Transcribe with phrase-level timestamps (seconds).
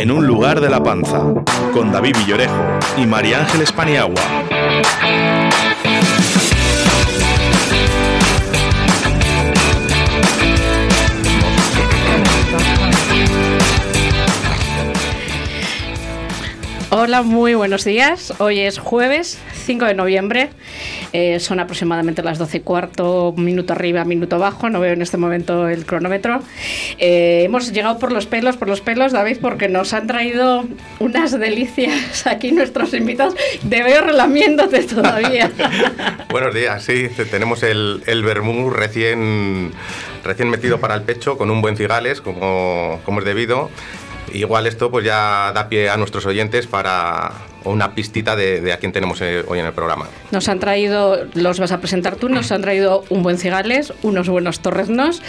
[0.00, 1.34] En un lugar de la panza,
[1.74, 4.22] con David Villorejo y María Ángeles Paniagua.
[16.88, 18.32] Hola, muy buenos días.
[18.38, 20.48] Hoy es jueves 5 de noviembre.
[21.12, 24.70] Eh, son aproximadamente las 12 y cuarto, minuto arriba, minuto abajo.
[24.70, 26.40] No veo en este momento el cronómetro.
[26.98, 30.64] Eh, hemos llegado por los pelos, por los pelos, David, porque nos han traído
[30.98, 33.34] unas delicias aquí nuestros invitados.
[33.68, 35.50] Te veo relamiéndote todavía.
[36.30, 37.08] buenos días, sí.
[37.30, 39.72] Tenemos el, el vermú recién,
[40.24, 43.70] recién metido para el pecho con un buen cigales, como, como es debido
[44.32, 47.32] igual esto pues ya da pie a nuestros oyentes para
[47.64, 50.06] una pistita de, a quién tenemos eh, hoy en el programa.
[50.30, 54.28] Nos han traído, los vas a presentar tú, nos han traído un buen cigales, unos
[54.28, 55.22] buenos torreznos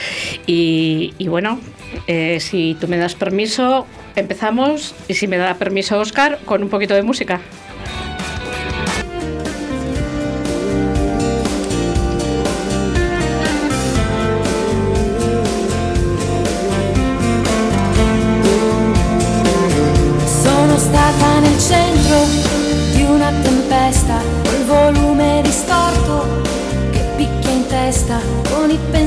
[0.45, 1.59] y, bueno,
[2.07, 6.69] eh, si tú me das permiso, empezamos y si me da permiso Oscar, con un
[6.69, 7.41] poquito de música.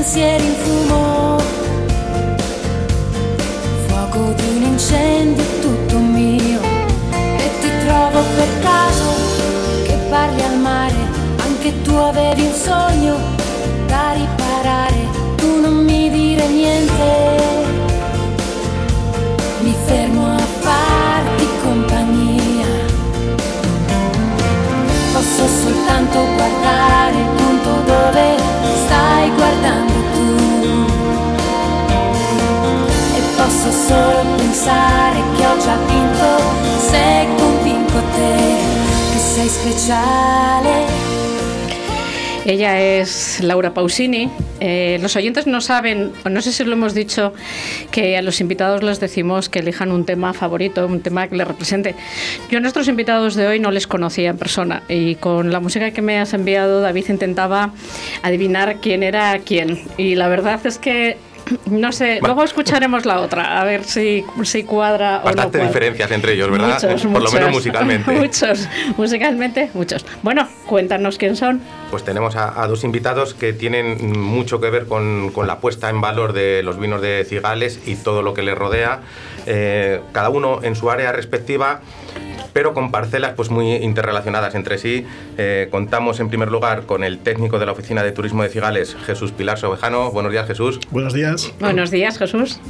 [0.05, 1.37] Pensieri in fumo.
[3.87, 6.61] Fuoco di un incendio tutto mio.
[7.11, 9.03] E ti trovo per caso
[9.83, 10.95] che parli al mare.
[11.37, 13.17] Anche tu avevi un sogno
[13.87, 15.07] da riparare.
[15.35, 17.34] Tu non mi dire niente.
[25.75, 28.37] Soltanto guardare il punto dove
[28.85, 29.93] stai guardando.
[33.37, 36.39] posso solo pensare che ho già vinto
[36.79, 38.35] se convinco te
[39.11, 40.94] che sei speciale.
[42.45, 44.29] Ella es Laura Pausini.
[44.59, 47.33] Eh, los oyentes no saben, o no sé si lo hemos dicho,
[47.89, 51.47] que a los invitados les decimos que elijan un tema favorito, un tema que les
[51.47, 51.95] represente.
[52.51, 55.89] Yo a nuestros invitados de hoy no les conocía en persona y con la música
[55.89, 57.71] que me has enviado, David intentaba
[58.21, 59.79] adivinar quién era quién.
[59.97, 61.17] Y la verdad es que
[61.67, 65.65] no sé, luego escucharemos la otra, a ver si, si cuadra o no cuadra.
[65.65, 66.81] diferencias entre ellos, ¿verdad?
[66.81, 68.11] Por lo menos musicalmente.
[68.19, 68.67] muchos,
[68.97, 70.05] musicalmente, muchos.
[70.23, 71.61] Bueno, cuéntanos quién son.
[71.91, 76.01] Pues tenemos a, dos invitados que tienen mucho que ver con, con, la puesta en
[76.01, 79.01] valor de los vinos de Cigales y todo lo que les rodea.
[79.45, 81.81] Eh, cada uno en su área respectiva
[82.55, 85.05] pero con parcelas pues muy interrelacionadas entre sí.
[85.37, 88.95] Eh, contamos en primer lugar con el técnico de la Oficina de Turismo de Cigales,
[89.05, 90.09] Jesús Pilar Sobejano.
[90.11, 90.79] Buenos días, Jesús.
[90.89, 91.51] Buenos días.
[91.59, 92.61] Buenos días, Jesús.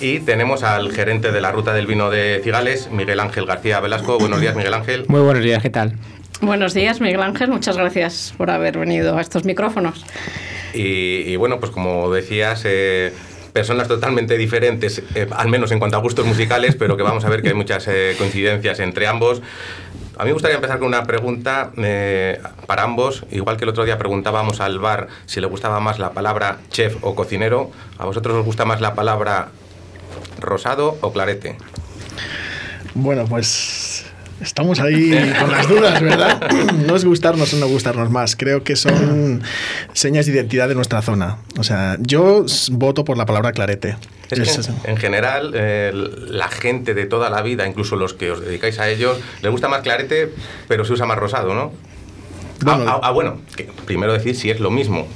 [0.00, 4.18] Y tenemos al gerente de la Ruta del Vino de Cigales, Miguel Ángel García Velasco.
[4.18, 5.04] Buenos días, Miguel Ángel.
[5.06, 5.94] Muy buenos días, ¿qué tal?
[6.40, 7.50] Buenos días, Miguel Ángel.
[7.50, 10.04] Muchas gracias por haber venido a estos micrófonos.
[10.74, 13.12] Y, bueno, pues como decías, eh,
[13.52, 17.28] personas totalmente diferentes, eh, al menos en cuanto a gustos musicales, pero que vamos a
[17.28, 19.42] ver que hay muchas eh, coincidencias entre ambos.
[20.18, 23.24] A mí me gustaría empezar con una pregunta eh, para ambos.
[23.30, 26.96] Igual que el otro día preguntábamos al bar si le gustaba más la palabra chef
[27.00, 29.48] o cocinero, ¿a vosotros os gusta más la palabra
[30.38, 31.56] rosado o clarete?
[32.94, 34.09] Bueno, pues
[34.40, 36.50] Estamos ahí con las dudas, ¿verdad?
[36.86, 38.36] No es gustarnos o no gustarnos más.
[38.36, 39.42] Creo que son
[39.92, 41.38] señas de identidad de nuestra zona.
[41.58, 43.96] O sea, yo voto por la palabra clarete.
[44.84, 45.92] en general, eh,
[46.28, 49.68] la gente de toda la vida, incluso los que os dedicáis a ellos, les gusta
[49.68, 50.32] más clarete,
[50.68, 51.72] pero se usa más rosado, ¿no?
[52.62, 53.40] Bueno, ah, ah, bueno
[53.86, 55.08] primero decir si es lo mismo.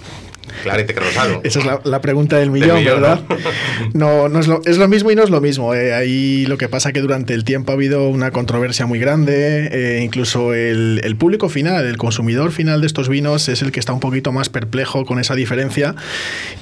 [0.63, 1.41] Clarete que rosado.
[1.45, 3.21] Esa es la, pregunta del millón, ¿verdad?
[3.93, 5.75] No, no, es, lo, es, lo, mismo y no es lo mismo.
[5.75, 5.95] Eh.
[5.95, 9.69] Ahí lo que pasa es que durante el tiempo ha habido una controversia muy grande.
[9.73, 13.81] Eh, incluso el, el, público final, el consumidor final de estos vinos es el que
[13.81, 15.95] está un poquito más perplejo con esa diferencia.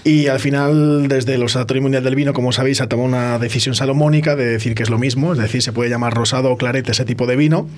[0.05, 3.75] Y al final, desde el Observatorio Mundial del Vino, como sabéis, ha tomado una decisión
[3.75, 5.33] salomónica de decir que es lo mismo.
[5.33, 7.69] Es decir, se puede llamar rosado o clarete ese tipo de vino.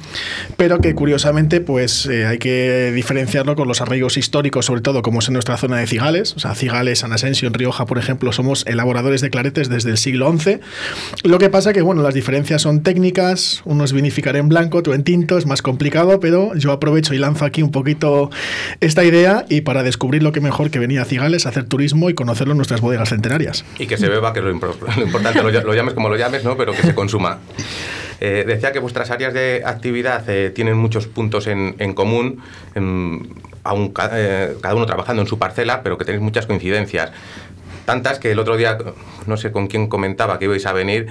[0.57, 5.21] Pero que curiosamente, pues eh, hay que diferenciarlo con los arraigos históricos, sobre todo como
[5.21, 8.31] es en nuestra zona de Cigales, o sea, Cigales, San Asensio, en Rioja, por ejemplo,
[8.31, 10.59] somos elaboradores de claretes desde el siglo XI.
[11.23, 14.93] Lo que pasa que, bueno, las diferencias son técnicas, uno es vinificar en blanco, otro
[14.93, 18.31] en tinto, es más complicado, pero yo aprovecho y lanzo aquí un poquito
[18.81, 22.15] esta idea y para descubrir lo que mejor que venía a Cigales, hacer turismo y
[22.15, 23.65] conocerlo en nuestras bodegas centenarias.
[23.79, 26.55] Y que se beba, que es lo, importante, lo, llames como lo llames, ¿no?
[26.59, 27.39] pero que se consuma.
[28.21, 32.43] Eh, decía que vuestras áreas de actividad eh, tienen muchos puntos en, común
[33.65, 37.13] aún eh, cada uno trabajando en su parcela, pero que tenéis muchas coincidencias.
[37.87, 38.79] Tantas que el otro día,
[39.27, 41.09] no sé con quién comentaba que ibais a venir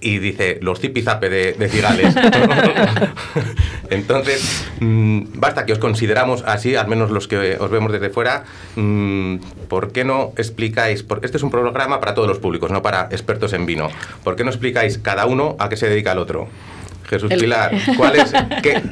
[0.00, 2.14] y dice los zipizape de, de cigales.
[3.90, 8.44] Entonces, mm, basta que os consideramos así, al menos los que os vemos desde fuera,
[8.76, 9.36] mm,
[9.68, 11.02] ¿por qué no explicáis?
[11.02, 13.88] Porque este es un programa para todos los públicos, no para expertos en vino.
[14.24, 16.48] ¿Por qué no explicáis cada uno a qué se dedica el otro?
[17.08, 18.32] Jesús Pilar, ¿cuál es,
[18.62, 18.82] qué,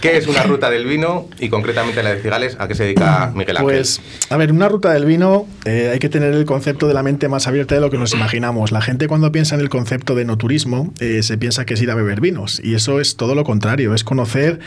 [0.00, 2.56] qué, es una ruta del vino y concretamente la de Cigales?
[2.58, 3.64] ¿A qué se dedica Miguel Ángel?
[3.64, 4.00] Pues,
[4.30, 7.28] a ver, una ruta del vino eh, hay que tener el concepto de la mente
[7.28, 8.72] más abierta de lo que nos imaginamos.
[8.72, 11.82] La gente cuando piensa en el concepto de no turismo eh, se piensa que es
[11.82, 14.60] ir a beber vinos y eso es todo lo contrario, es conocer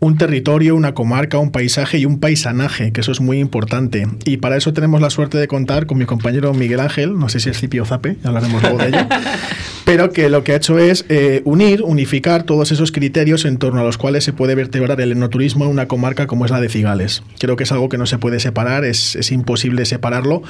[0.00, 4.06] un territorio, una comarca, un paisaje y un paisanaje, que eso es muy importante.
[4.24, 7.40] Y para eso tenemos la suerte de contar con mi compañero Miguel Ángel, no sé
[7.40, 9.06] si es Cipio Zape, ya hablaremos luego de ello,
[9.84, 13.80] pero que lo que ha hecho es eh, unir, unificar todos esos criterios en torno
[13.80, 16.68] a los cuales se puede vertebrar el enoturismo en una comarca como es la de
[16.68, 17.24] Cigales.
[17.40, 20.42] Creo que es algo que no se puede separar, es, es imposible separarlo.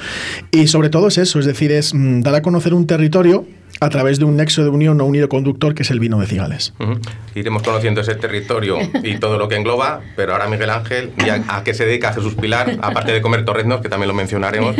[0.51, 3.47] Y sobre todo es eso, es decir, es mm, dar a conocer un territorio
[3.79, 6.19] a través de un nexo de unión o un hilo conductor que es el vino
[6.19, 6.73] de Cigales.
[6.77, 6.99] Uh -huh.
[7.33, 11.43] Iremos conociendo ese territorio y todo lo que engloba, pero ahora Miguel Ángel, ¿y a,
[11.47, 12.77] a, qué se dedica Jesús Pilar?
[12.83, 14.75] Aparte de comer torreznos, que también lo mencionaremos,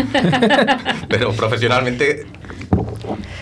[1.09, 2.27] pero profesionalmente...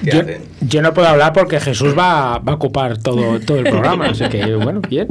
[0.04, 0.22] Yo,
[0.62, 4.28] yo, no puedo hablar porque Jesús va, va a ocupar todo, todo el programa, así
[4.30, 5.08] que bueno, bien.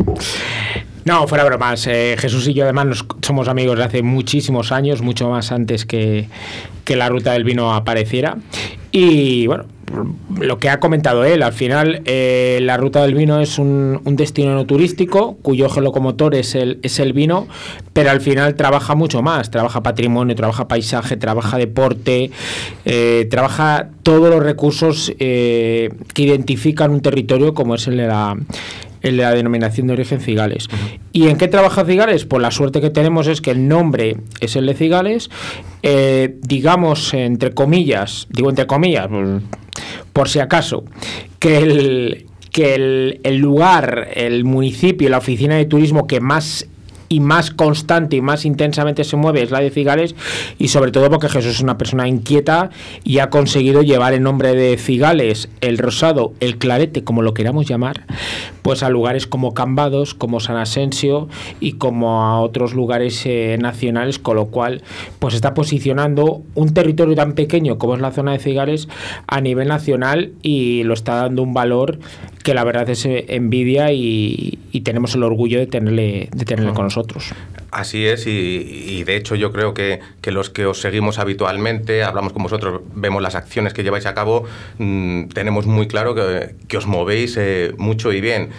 [1.06, 1.86] No, fuera bromas.
[1.86, 5.86] Eh, Jesús y yo además nos, somos amigos de hace muchísimos años, mucho más antes
[5.86, 6.28] que,
[6.84, 8.38] que la ruta del vino apareciera.
[8.90, 9.66] Y bueno,
[10.40, 14.54] lo que ha comentado él, al final eh, la ruta del vino es un, destino
[14.54, 17.46] no turístico cuyo eje locomotor es el, es el vino,
[17.92, 22.32] pero al final trabaja mucho más, trabaja patrimonio, trabaja paisaje, trabaja deporte,
[22.84, 28.36] eh, trabaja todos los recursos que identifican un territorio como es el de la,
[29.10, 30.68] de la denominación de origen Cigales.
[31.12, 32.24] ¿Y en qué trabaja Cigales?
[32.24, 35.30] Pues la suerte que tenemos es que el nombre es el de Cigales,
[35.82, 39.08] eh, digamos, entre comillas, digo entre comillas,
[40.12, 40.84] por si acaso,
[41.38, 46.66] que el, que el, el lugar, el municipio, la oficina de turismo que más
[47.08, 50.14] y más constante y más intensamente se mueve es la de Cigales
[50.58, 52.70] y sobre todo porque Jesús es una persona inquieta
[53.04, 57.66] y ha conseguido llevar el nombre de Cigales, el rosado, el clarete, como lo queramos
[57.66, 58.04] llamar,
[58.62, 61.28] pues a lugares como Cambados, como San Asensio
[61.60, 64.82] y como a otros lugares eh, nacionales, con lo cual
[65.18, 68.88] pues está posicionando un territorio tan pequeño como es la zona de Cigales
[69.26, 71.98] a nivel nacional y lo está dando un valor
[72.42, 76.72] que la verdad es eh, envidia y, y tenemos el orgullo de tenerle, de tenerle
[76.72, 76.95] con nosotros.
[77.70, 82.02] Así es, y, y, de hecho yo creo que, que, los que os seguimos habitualmente,
[82.04, 84.44] hablamos con vosotros, vemos las acciones que lleváis a cabo,
[84.78, 88.50] mmm, tenemos muy claro que, que os movéis eh, mucho y bien.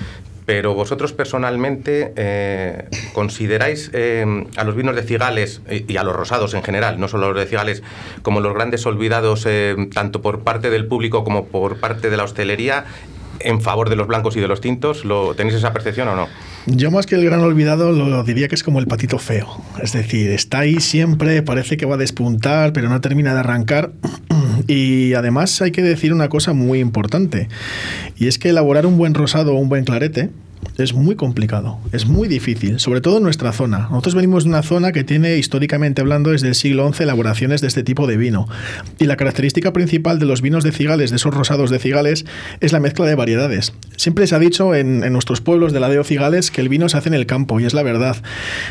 [0.47, 6.53] Pero vosotros personalmente eh, consideráis eh, a los vinos de Cigales y, a los rosados
[6.53, 7.83] en general, no solo los de Cigales,
[8.21, 12.23] como los grandes olvidados eh, tanto por parte del público como por parte de la
[12.23, 12.85] hostelería
[13.41, 15.03] en favor de los blancos y de los tintos?
[15.03, 16.29] ¿Lo, ¿Tenéis esa percepción o no?
[16.69, 19.47] Yo más que el gran olvidado lo diría que es como el patito feo.
[19.81, 23.91] Es decir, está ahí siempre, parece que va a despuntar, pero no termina de arrancar.
[24.67, 27.47] Y además hay que decir una cosa muy importante,
[28.17, 30.31] y es que elaborar un buen rosado o un buen clarete
[30.77, 33.87] es muy complicado, es muy difícil, sobre todo en nuestra zona.
[33.89, 37.67] Nosotros venimos de una zona que tiene, históricamente hablando, desde el siglo XI elaboraciones de
[37.67, 38.47] este tipo de vino.
[38.99, 42.25] Y la característica principal de los vinos de cigales, de esos rosados de cigales,
[42.59, 43.73] es la mezcla de variedades.
[43.95, 46.97] Siempre se ha dicho en, nuestros pueblos de la Deo Cigales que el vino se
[46.97, 48.17] hace en el campo, y es la verdad.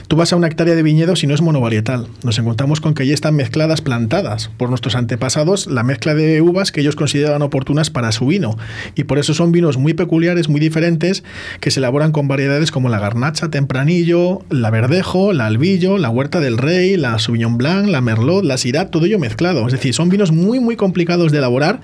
[0.06, 2.06] Tú vas a una hectárea de viñedos y no es monovarietal.
[2.22, 6.70] Nos encontramos con que ya están mezcladas, plantadas por nuestros antepasados, la mezcla de uvas
[6.70, 8.56] que ellos consideran oportunas para su vino.
[8.94, 11.24] Y por eso son vinos muy peculiares, muy diferentes,
[11.60, 16.40] que se elaboran con variedades como la garnacha, tempranillo, la verdejo, la albillo, la huerta
[16.40, 19.66] del rey, la sauvignon blanc, la merlot, la syrah, todo ello mezclado.
[19.66, 21.80] Es decir, son vinos muy muy complicados de elaborar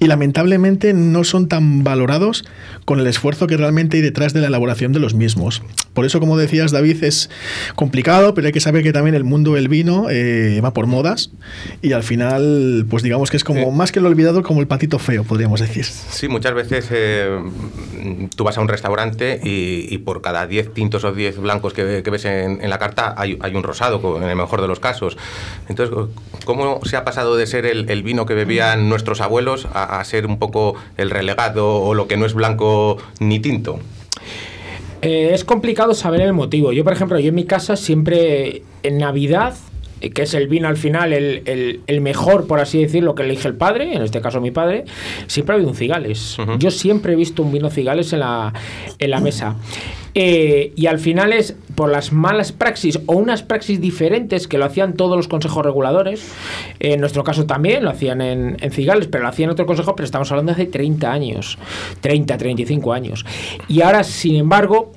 [0.00, 2.44] y lamentablemente no son tan valorados
[2.84, 5.62] con el esfuerzo que realmente hay detrás de la elaboración de los mismos.
[5.94, 7.30] Por eso, como decías, David, es
[7.76, 11.30] complicado, pero hay que saber que también el mundo del vino eh, va por modas
[11.82, 13.70] y al final, pues digamos que es como sí.
[13.70, 15.84] más que lo olvidado, como el patito feo, podríamos decir.
[15.84, 17.38] Sí, muchas veces eh,
[18.36, 22.24] tú vas a un restaurante y, por cada 10 tintos o 10 blancos que, ves
[22.24, 25.16] en, la carta hay, un rosado, en el mejor de los casos.
[25.68, 25.94] Entonces,
[26.44, 30.38] ¿cómo se ha pasado de ser el, vino que bebían nuestros abuelos a, ser un
[30.38, 33.78] poco el relegado o lo que no es blanco ni tinto?
[35.02, 36.72] Eh, es complicado saber el motivo.
[36.72, 39.54] Yo, por ejemplo, yo en mi casa siempre en Navidad
[40.10, 43.48] que es el vino al final el, el, el, mejor, por así decirlo, que elige
[43.48, 44.84] el padre, en este caso mi padre,
[45.26, 46.38] siempre ha habido un cigales.
[46.38, 46.58] Uh -huh.
[46.58, 48.52] Yo siempre he visto un vino cigales en la,
[48.98, 49.56] en la mesa.
[50.14, 54.64] Eh, y al final es por las malas praxis o unas praxis diferentes que lo
[54.64, 56.32] hacían todos los consejos reguladores.
[56.78, 59.96] En nuestro caso también lo hacían en, en Cigales, pero lo hacían en otro consejo,
[59.96, 61.58] pero estamos hablando de hace 30 años,
[62.00, 63.26] 30, 35 años.
[63.68, 64.92] Y ahora, sin embargo,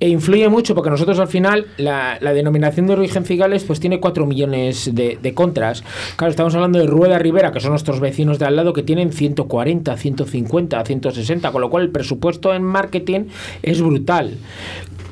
[0.00, 4.24] e influye mucho porque nosotros al final la, denominación de origen Cigales pues tiene 4
[4.24, 5.84] millones de, de, contras.
[6.16, 9.12] Claro, estamos hablando de Rueda Rivera, que son nuestros vecinos de al lado, que tienen
[9.12, 13.26] 140, 150, 160, con lo cual el presupuesto en marketing
[13.62, 14.38] es brutal.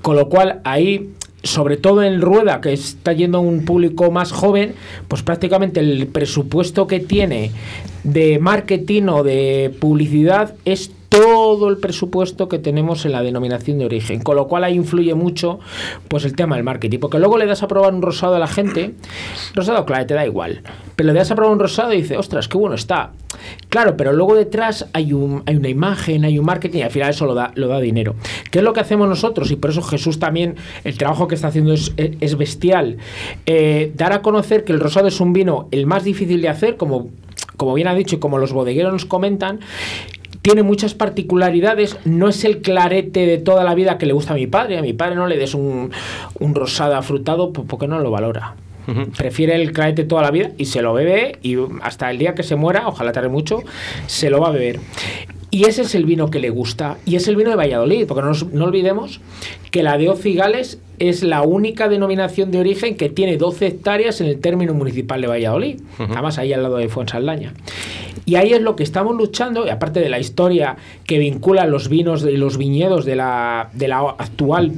[0.03, 1.11] Con lo cual ahí
[1.43, 4.75] sobre todo en Rueda, que está yendo a un público más joven,
[5.07, 7.53] pues prácticamente el presupuesto que tiene
[8.05, 13.87] de marketing o de publicidad es todo el presupuesto que tenemos en la denominación de
[13.87, 15.59] origen, con lo cual ahí influye mucho
[16.09, 18.47] pues el tema del marketing, porque luego le das a probar un rosado a la
[18.47, 18.95] gente,
[19.55, 20.63] rosado claro, te da igual,
[20.97, 23.13] pero le das a probar un rosado y dice, ostras, qué bueno está.
[23.69, 27.11] Claro, pero luego detrás hay, un, hay una imagen, hay un marketing y al final
[27.11, 28.15] eso lo da, lo da dinero.
[28.51, 29.51] ¿Qué es lo que hacemos nosotros?
[29.51, 32.97] Y por eso Jesús también, el trabajo que está haciendo es, es bestial.
[33.47, 36.77] Eh, dar a conocer que el rosado es un vino el más difícil de hacer,
[36.77, 37.09] como
[37.57, 39.61] como bien ha dicho y como los bodegueros nos comentan,
[40.43, 44.37] tiene muchas particularidades, no es el clarete de toda la vida que le gusta a
[44.37, 45.91] mi padre, a mi padre no le des un,
[46.39, 48.55] un rosado afrutado porque no lo valora.
[49.19, 52.43] Prefiere el clarete toda la vida y se lo bebe y hasta el día que
[52.43, 53.63] se muera, ojalá tarde mucho,
[54.07, 54.81] se lo va a beber.
[55.51, 56.99] Y ese es el vino que le gusta.
[57.07, 59.21] Y es el vino de Valladolid, porque no, no olvidemos
[59.71, 64.27] que la de Ocigales es la única denominación de origen que tiene 12 hectáreas en
[64.27, 67.55] el término municipal de Valladolid, además ahí al lado de Fuensaldaña.
[68.29, 71.89] Y ahí es lo que estamos luchando, y aparte de la historia que vincula los
[71.89, 74.73] vinos y los viñedos de la, de la actual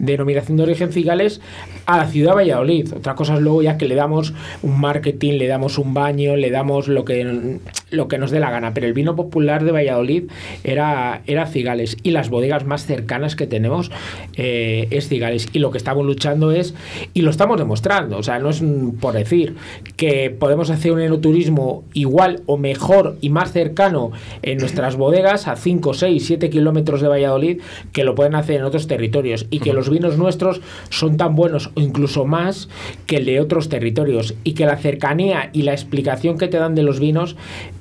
[0.00, 1.40] denominación de origen Cigales
[1.86, 2.92] a la ciudad de Valladolid.
[2.96, 6.50] Otra cosa es luego ya que le damos un marketing, le damos un baño, le
[6.50, 7.60] damos lo que,
[7.92, 8.74] lo que nos dé la gana.
[8.74, 10.24] Pero el vino popular de Valladolid
[10.64, 13.90] era, era Cigales y las bodegas más cercanas que tenemos
[14.36, 15.48] eh, es Cigales.
[15.52, 16.74] Y lo que estamos luchando es,
[17.14, 18.62] y lo estamos demostrando, o sea, no es
[19.00, 19.54] por decir
[19.96, 25.56] que podemos hacer un enoturismo igual o mejor y más cercano en nuestras bodegas a
[25.56, 27.60] 5, 6, 7 kilómetros de Valladolid
[27.92, 31.70] que lo pueden hacer en otros territorios y que los vinos nuestros son tan buenos
[31.74, 32.68] o incluso más
[33.06, 36.74] que el de otros territorios y que la cercanía y la explicación que te dan
[36.74, 37.36] de los vinos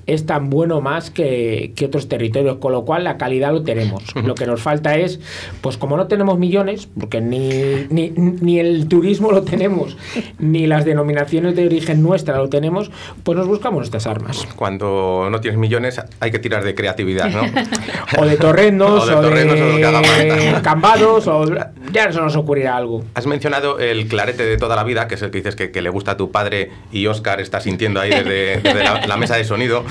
[0.08, 4.04] es tan bueno más que, que otros territorios, con lo cual la calidad lo tenemos.
[4.16, 5.20] Lo que nos falta es,
[5.62, 9.98] pues como no tenemos millones, porque ni, ni, ni, el turismo lo tenemos,
[10.40, 12.92] ni las denominaciones de origen nuestra lo tenemos,
[13.24, 14.48] pues nos buscamos nuestras armas.
[14.56, 17.42] Cuando no tienes millones hay que tirar de creatividad, ¿no?
[18.20, 21.46] o de torrendos, o de, o de cambados, o
[21.92, 23.04] ya se nos ocurrirá algo.
[23.14, 25.82] Has mencionado el clarete de toda la vida, que es el que dices que, que
[25.82, 29.36] le gusta a tu padre y Oscar está sintiendo ahí desde, desde la, la mesa
[29.36, 29.84] de sonido.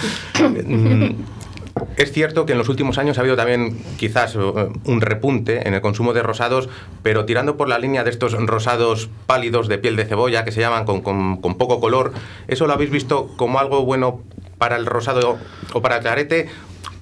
[1.97, 5.81] Es cierto que en los últimos años ha habido también quizás un repunte en el
[5.81, 6.69] consumo de rosados,
[7.03, 10.61] pero tirando por la línea de estos rosados pálidos de piel de cebolla que se
[10.61, 12.13] llaman con, con, con poco color,
[12.49, 14.21] ¿eso lo habéis visto como algo bueno
[14.59, 15.39] para el rosado
[15.73, 16.49] o para el clarete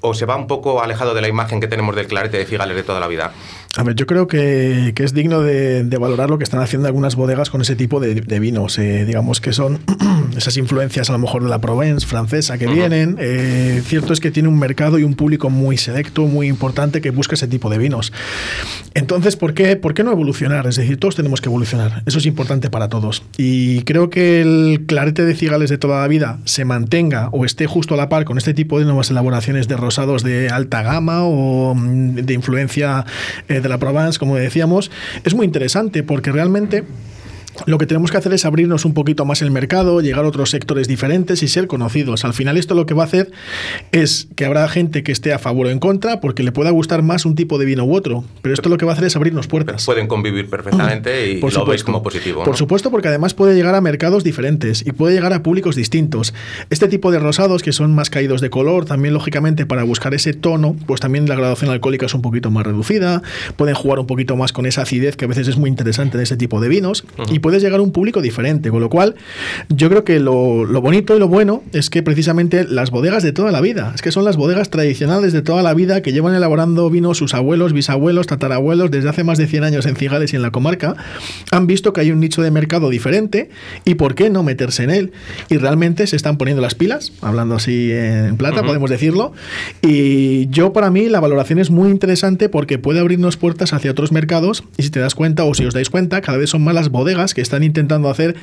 [0.00, 2.76] o se va un poco alejado de la imagen que tenemos del clarete de Figales
[2.76, 3.32] de toda la vida?
[3.76, 6.88] A ver, yo creo que, que es digno de, de, valorar lo que están haciendo
[6.88, 8.78] algunas bodegas con ese tipo de, de vinos.
[8.78, 9.78] Eh, digamos que son
[10.37, 12.75] esas influencias a lo mejor de la Provence francesa que uh -huh.
[12.75, 13.16] vienen.
[13.20, 17.10] Eh, cierto es que tiene un mercado y un público muy selecto, muy importante que
[17.10, 18.12] busca ese tipo de vinos.
[18.94, 20.66] Entonces, ¿por qué, ¿por qué no evolucionar?
[20.66, 22.02] Es decir, todos tenemos que evolucionar.
[22.06, 23.22] Eso es importante para todos.
[23.37, 27.66] Y creo que el clarete de cigales de toda la vida se mantenga o esté
[27.66, 31.25] justo a la par con este tipo de nuevas elaboraciones de rosados de alta gama
[31.25, 33.04] o de influencia
[33.48, 34.90] eh, de la Provence, como decíamos,
[35.24, 36.84] es muy interesante porque realmente
[37.66, 40.50] lo que tenemos que hacer es abrirnos un poquito más el mercado, llegar a otros
[40.50, 42.24] sectores diferentes y ser conocidos.
[42.24, 43.30] Al final esto lo que va a hacer
[43.92, 47.02] es que habrá gente que esté a favor o en contra porque le pueda gustar
[47.02, 48.24] más un tipo de vino u otro.
[48.42, 49.84] Pero esto lo que va a hacer es abrirnos puertas.
[49.86, 51.70] Pueden convivir perfectamente y, Por lo supuesto.
[51.70, 52.44] veis como positivo.
[52.44, 56.34] Por supuesto, porque además puede llegar a mercados diferentes y puede llegar a públicos distintos.
[56.70, 60.32] Este tipo de rosados que son más caídos de color, también lógicamente para buscar ese
[60.32, 63.22] tono, pues también la graduación alcohólica es un poquito más reducida,
[63.56, 66.22] pueden jugar un poquito más con esa acidez que a veces es muy interesante en
[66.22, 67.32] este tipo de vinos uh -huh.
[67.34, 69.14] y puedes llegar a un público diferente, con lo cual
[69.70, 73.32] yo creo que lo, lo, bonito y lo bueno es que precisamente las bodegas de
[73.32, 76.34] toda la vida, es que son las bodegas tradicionales de toda la vida que llevan
[76.34, 80.36] elaborando vino sus abuelos, bisabuelos, tatarabuelos desde hace más de 100 años en Cigales y
[80.36, 80.94] en la comarca,
[81.50, 83.48] han visto que hay un nicho de mercado diferente
[83.86, 85.12] y por qué no meterse en él.
[85.48, 88.66] Y realmente se están poniendo las pilas, hablando así en plata, uh -huh.
[88.66, 89.32] podemos decirlo.
[89.80, 94.12] Y yo para mí la valoración es muy interesante porque puede abrirnos puertas hacia otros
[94.12, 96.74] mercados y si te das cuenta o si os dais cuenta, cada vez son más
[96.74, 98.37] las bodegas personas que están intentando hacer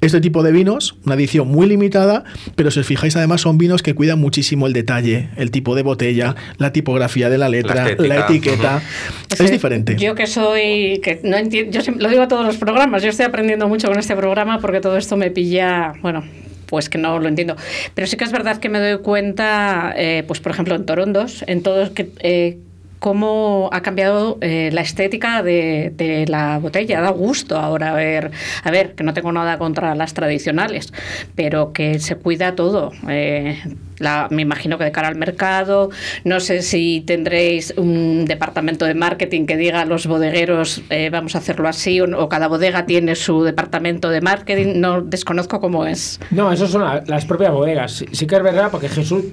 [0.00, 2.24] este tipo de vinos, una edición muy limitada,
[2.56, 5.82] pero si os fijáis además son vinos que cuidan muchísimo el detalle, el tipo de
[5.82, 8.82] botella, la tipografía de la letra, la, etiqueta.
[9.30, 9.96] Es, diferente.
[9.96, 13.26] Yo que soy, que no entiendo, yo lo digo a todos los programas, yo estoy
[13.26, 16.24] aprendiendo mucho con este programa porque todo esto me pilla, bueno,
[16.66, 17.56] pues que no lo entiendo.
[17.94, 21.44] Pero sí que es verdad que me doy cuenta, eh, pues por ejemplo en Torondos,
[21.46, 22.10] en todos que...
[22.20, 22.58] Eh,
[23.00, 27.00] cómo ha cambiado eh, la estética de, la botella.
[27.00, 28.30] Da gusto ahora ver,
[28.62, 30.92] a ver, que no tengo nada contra las tradicionales,
[31.34, 32.92] pero que se cuida todo.
[33.02, 35.90] me imagino que de cara al mercado,
[36.24, 41.38] no sé si tendréis un departamento de marketing que diga a los bodegueros vamos a
[41.38, 46.20] hacerlo así, o, cada bodega tiene su departamento de marketing, no desconozco cómo es.
[46.30, 48.04] No, eso son las propias bodegas.
[48.12, 49.24] Sí, que es verdad, porque Jesús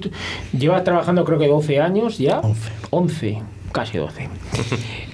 [0.58, 2.40] lleva trabajando creo que 12 años ya.
[2.40, 2.72] 11.
[2.92, 4.30] 11 casi 12.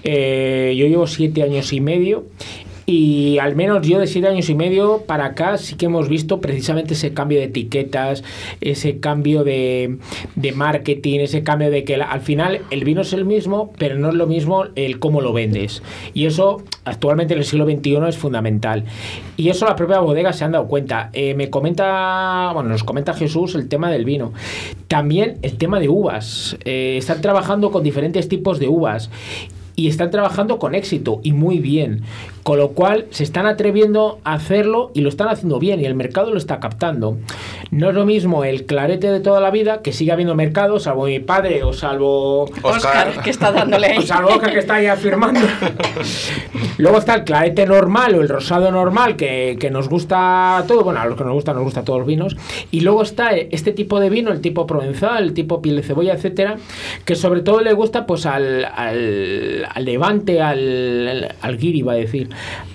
[0.06, 2.26] Eh, yo llevo 7 años y medio
[2.86, 6.42] y al menos yo de siete años y medio para acá sí que hemos visto
[6.42, 8.24] precisamente ese cambio de etiquetas,
[8.62, 9.98] ese cambio de,
[10.36, 14.10] de marketing, ese cambio de que al final el vino es el mismo, pero no
[14.10, 15.82] es lo mismo el cómo lo vendes.
[16.13, 18.86] Y eso actualmente en el siglo XXI es fundamental.
[19.38, 21.10] Y eso la propia bodega se han dado cuenta.
[21.13, 24.34] Eh, me comenta, bueno, nos comenta Jesús el tema del vino.
[24.88, 26.58] También el tema de uvas.
[26.66, 29.10] Eh, están trabajando con diferentes tipos de uvas
[29.75, 32.04] y están trabajando con éxito y muy bien.
[32.44, 35.96] Con lo cual se están atreviendo a hacerlo y lo están haciendo bien y el
[35.96, 37.18] mercado lo está captando.
[37.72, 41.06] No es lo mismo el clarete de toda la vida, que sigue habiendo mercado, salvo
[41.06, 43.98] mi padre o salvo Oscar, que está dándole.
[43.98, 45.40] O salvo Oscar que está ahí afirmando.
[46.78, 50.84] Luego está el clarete normal o el rosado normal, que, nos gusta todo.
[50.84, 52.36] Bueno, a los que nos gusta, nos gusta todos los vinos.
[52.72, 56.14] Y luego está este tipo de vino, el tipo provenzal, el tipo piel de cebolla,
[56.14, 56.58] etcétera,
[57.06, 61.94] que sobre todo le gusta pues al, al, al levante, al, al, al guiri, va
[61.94, 62.30] a decir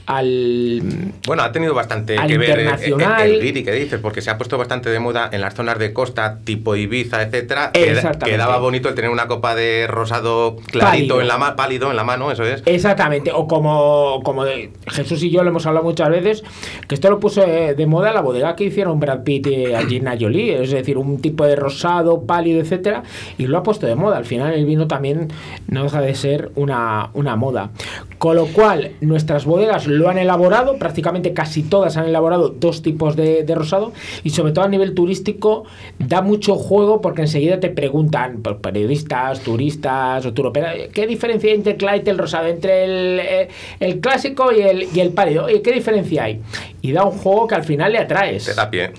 [0.06, 0.80] al.
[1.26, 4.56] Bueno, ha tenido bastante que ver eh, el, el, que dices, porque se ha puesto
[4.56, 7.72] bastante de moda en las zonas de costa, tipo Ibiza, etcétera.
[7.72, 12.30] Quedaba bonito el tener una copa de rosado clarito en la pálido en la mano,
[12.30, 12.62] eso es.
[12.66, 14.44] Exactamente, o como, como
[14.86, 16.44] Jesús y yo lo hemos hablado muchas veces,
[16.86, 20.16] que esto lo puso eh, de moda la bodega que hicieron Brad Pitt y Gina
[20.18, 23.02] Jolie, es decir, un tipo de rosado, pálido, etcétera,
[23.36, 24.16] y lo ha puesto de moda.
[24.16, 25.28] Al final el vino también
[25.66, 27.70] no deja de ser una, una moda.
[28.18, 33.16] Con lo cual, nuestras bodegas lo han elaborado, prácticamente casi todas han elaborado dos tipos
[33.16, 35.64] de, rosado y sobre todo a nivel turístico
[35.98, 41.72] da mucho juego porque enseguida te preguntan periodistas, turistas o turoperadores, ¿qué diferencia hay entre
[41.72, 42.46] el Clyde y el rosado?
[42.46, 43.48] Entre el, eh,
[43.80, 45.46] el, clásico y el, y el pálido.
[45.46, 46.40] ¿Qué diferencia hay?
[46.82, 48.44] Y da un juego que al final le atraes.
[48.44, 48.92] Te da pie.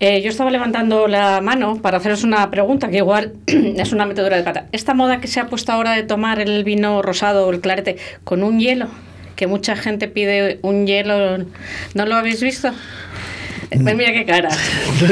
[0.00, 4.36] Eh, yo estaba levantando la mano para haceros una pregunta que igual es una metedura
[4.36, 4.66] de cata.
[4.72, 7.96] Esta moda que se ha puesto ahora de tomar el vino rosado o el clarete
[8.24, 8.88] con un hielo
[9.40, 11.38] que mucha gente pide un hielo.
[11.94, 12.70] ¿No lo habéis visto?
[13.70, 14.50] Pues mira qué cara.
[15.00, 15.06] Yo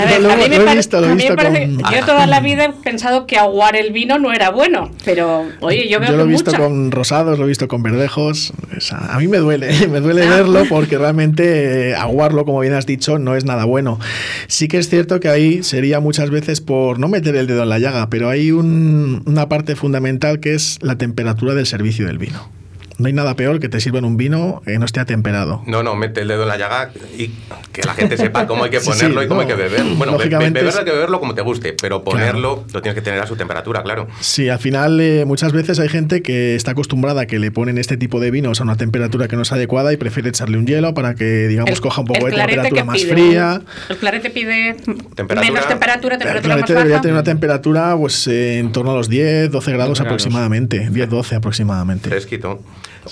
[2.04, 5.98] toda la vida he pensado que aguar el vino no era bueno, pero oye, yo
[5.98, 8.52] veo yo lo he visto con rosados, lo he visto con verdejos.
[8.92, 10.36] a mí me duele, me duele ah.
[10.36, 13.98] verlo porque realmente eh, aguarlo, como bien has dicho, no es nada bueno.
[14.46, 17.70] Sí que es cierto que ahí sería muchas veces por no meter el dedo en
[17.70, 22.57] la llaga, pero hay una parte fundamental que es la temperatura del servicio del vino
[22.98, 25.62] no hay nada peor que te sirvan un vino que no esté atemperado.
[25.66, 27.28] No, no, mete el dedo en la llaga y
[27.72, 29.84] que la gente sepa cómo hay que ponerlo y cómo hay que beber.
[29.96, 33.26] Bueno, beberlo hay que beberlo como te guste, pero ponerlo lo tienes que tener a
[33.26, 34.08] su temperatura, claro.
[34.20, 37.78] Sí, al final eh, muchas veces hay gente que está acostumbrada a que le ponen
[37.78, 40.66] este tipo de vinos a una temperatura que no es adecuada y prefiere echarle un
[40.66, 43.62] hielo para que, digamos, coja un poco de temperatura más fría.
[43.88, 48.72] El clarete pide menos temperatura, temperatura el clarete debería tener una temperatura pues eh, en
[48.72, 52.08] torno a los 10, 12 grados aproximadamente, 10, 12 aproximadamente.
[52.08, 52.60] Fresquito.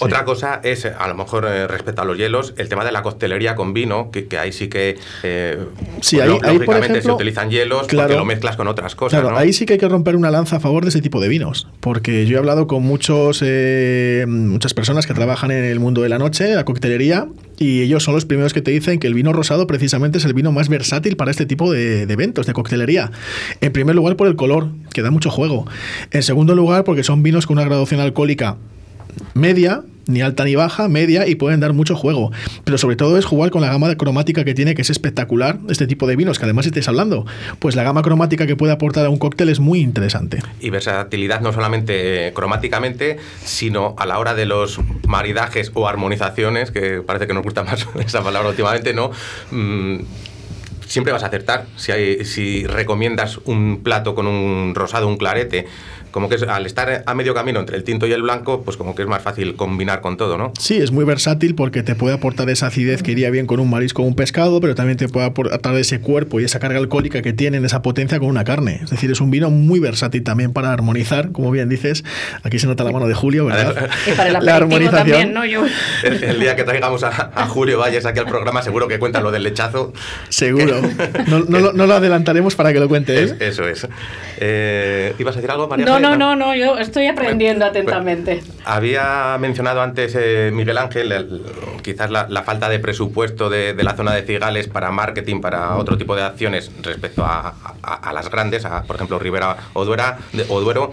[0.01, 3.03] Otra cosa es, a lo mejor eh, respecto a los hielos, el tema de la
[3.03, 5.59] coctelería con vino, que, ahí sí que eh,
[6.01, 9.21] sí, ahí, lógicamente se utilizan hielos porque lo mezclas con otras cosas.
[9.21, 11.29] Claro, ahí sí que hay que romper una lanza a favor de ese tipo de
[11.29, 16.03] vinos, porque yo he hablado con muchos eh, muchas personas que trabajan en el mundo
[16.03, 17.29] de la noche, la coctelería,
[17.59, 20.35] y ellos son los primeros que te dicen que el vino rosado precisamente es el
[20.35, 23.11] vino más versátil para este tipo de, de eventos, de coctelería.
[23.61, 25.67] En primer lugar por el color, que da mucho juego.
[26.11, 28.57] En segundo lugar porque son vinos con una graduación alcohólica
[29.35, 32.31] media, ni alta ni baja, media y pueden dar mucho juego.
[32.65, 35.87] Pero sobre todo es jugar con la gama cromática que tiene, que es espectacular este
[35.87, 37.27] tipo de vinos, que además estáis hablando.
[37.59, 40.39] Pues la gama cromática que puede aportar a un cóctel es muy interesante.
[40.61, 46.71] Y versatilidad no solamente eh, cromáticamente, sino a la hora de los maridajes o armonizaciones,
[46.71, 49.11] que parece que nos gusta más esa palabra últimamente, ¿no?
[49.51, 50.01] Mm,
[50.87, 51.67] siempre vas a acertar.
[51.77, 55.67] Si, hay, si recomiendas un plato con un rosado, un clarete,
[56.17, 58.79] como que es, al estar a medio camino entre el tinto y el blanco, pues
[58.79, 60.51] como que es más fácil combinar con todo, ¿no?
[60.59, 63.69] Sí, es muy versátil porque te puede aportar esa acidez que iría bien con un
[63.69, 67.21] marisco o un pescado, pero también te puede aportar ese cuerpo y esa carga alcohólica
[67.21, 68.81] que tienen, esa potencia con una carne.
[68.83, 72.03] Es decir, es un vino muy versátil también para armonizar, como bien dices.
[72.45, 73.91] Aquí se nota la mano de Julio, ¿verdad?
[74.07, 74.97] Y para el la armonización.
[74.97, 75.45] También, ¿no?
[75.45, 75.67] Yo...
[76.03, 79.43] El, día que traigamos a, Julio Valles aquí al programa, seguro que cuenta lo del
[79.43, 79.93] lechazo.
[80.31, 80.81] Seguro.
[81.27, 83.37] No, no, lo adelantaremos para que lo cuente él.
[83.41, 83.87] eso es.
[84.39, 85.85] Eh, ¿Ibas a decir algo, María?
[85.85, 88.43] No, no, no, no, yo estoy aprendiendo atentamente.
[88.65, 91.43] había mencionado antes eh, Miguel Ángel
[91.83, 96.15] quizás la, falta de presupuesto de, la zona de Cigales para marketing, para otro tipo
[96.15, 97.55] de acciones respecto a,
[98.13, 100.93] las grandes, a, por ejemplo, Rivera o, Duera, o Duero,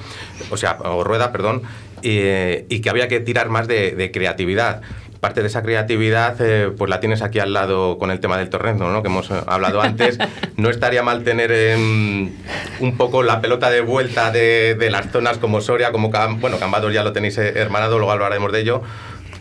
[0.49, 1.63] o sea, o Rueda, perdón,
[2.01, 4.81] y, que había que tirar más de creatividad
[5.23, 8.49] parte de esa creatividad eh, pues la tienes aquí al lado con el tema del
[8.49, 9.01] torrendo, ¿no?
[9.01, 10.19] que hemos eh, hablado antes.
[10.57, 12.29] No estaría mal tener em,
[12.79, 17.03] un poco la pelota de vuelta de, las zonas como Soria, como bueno, Cambados ya
[17.03, 18.81] lo tenéis eh, hermanado, luego hablaremos de ello,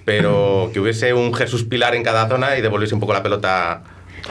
[0.04, 3.82] pero que hubiese un Jesús Pilar en cada zona y devolviese un poco la pelota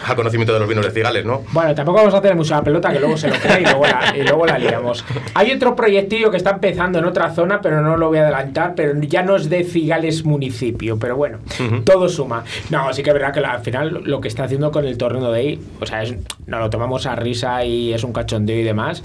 [0.05, 1.43] al conocimiento de los vinos de Cigales, ¿no?
[1.51, 3.85] Bueno, tampoco vamos a hacer mucho la pelota que luego se lo cree y luego,
[3.85, 5.05] la, y luego la liamos.
[5.33, 8.73] Hay otro proyectillo que está empezando en otra zona, pero no lo voy a adelantar,
[8.75, 11.39] pero ya no es de Cigales municipio, pero bueno,
[11.83, 12.43] todo suma.
[12.69, 15.31] No, sí que es verdad que al final lo que está haciendo con el torneo
[15.31, 16.15] de ahí, o sea, es,
[16.47, 19.03] no lo tomamos a risa y es un cachondeo y demás,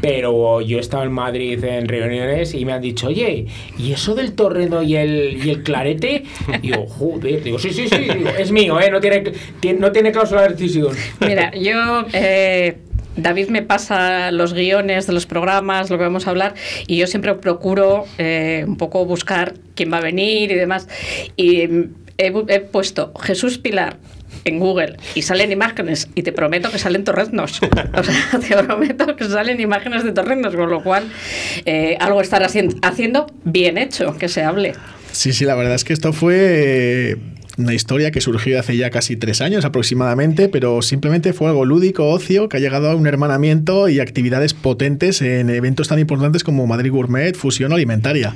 [0.00, 3.46] pero yo he estado en Madrid en reuniones y me han dicho, oye,
[3.78, 6.24] ¿y eso del torreno y el, y el clarete?
[6.62, 8.90] Y digo, joder, digo, sí, sí, sí, es mío, ¿eh?
[8.90, 9.32] No tiene,
[9.78, 10.96] no tiene cláusula de decisión.
[11.20, 12.06] Mira, yo...
[12.12, 12.78] Eh,
[13.14, 16.54] David me pasa los guiones de los programas, lo que vamos a hablar,
[16.86, 20.88] y yo siempre procuro eh, un poco buscar quién va a venir y demás.
[21.36, 21.68] Y
[22.16, 23.98] he puesto Jesús Pilar,
[24.44, 27.60] en Google y salen imágenes y te prometo que salen torreznos.
[27.94, 31.04] O sea, te prometo que salen imágenes de torreznos, con lo cual
[31.64, 34.72] eh, algo estará haciendo bien hecho, que se hable.
[35.12, 37.18] Sí, sí, la verdad es que esto fue
[37.62, 42.08] una historia que surgió hace ya casi tres años aproximadamente, pero simplemente fue algo lúdico,
[42.08, 46.66] ocio, que ha llegado a un hermanamiento y actividades potentes en eventos tan importantes como
[46.66, 48.34] Madrid Gourmet, Fusión Alimentaria.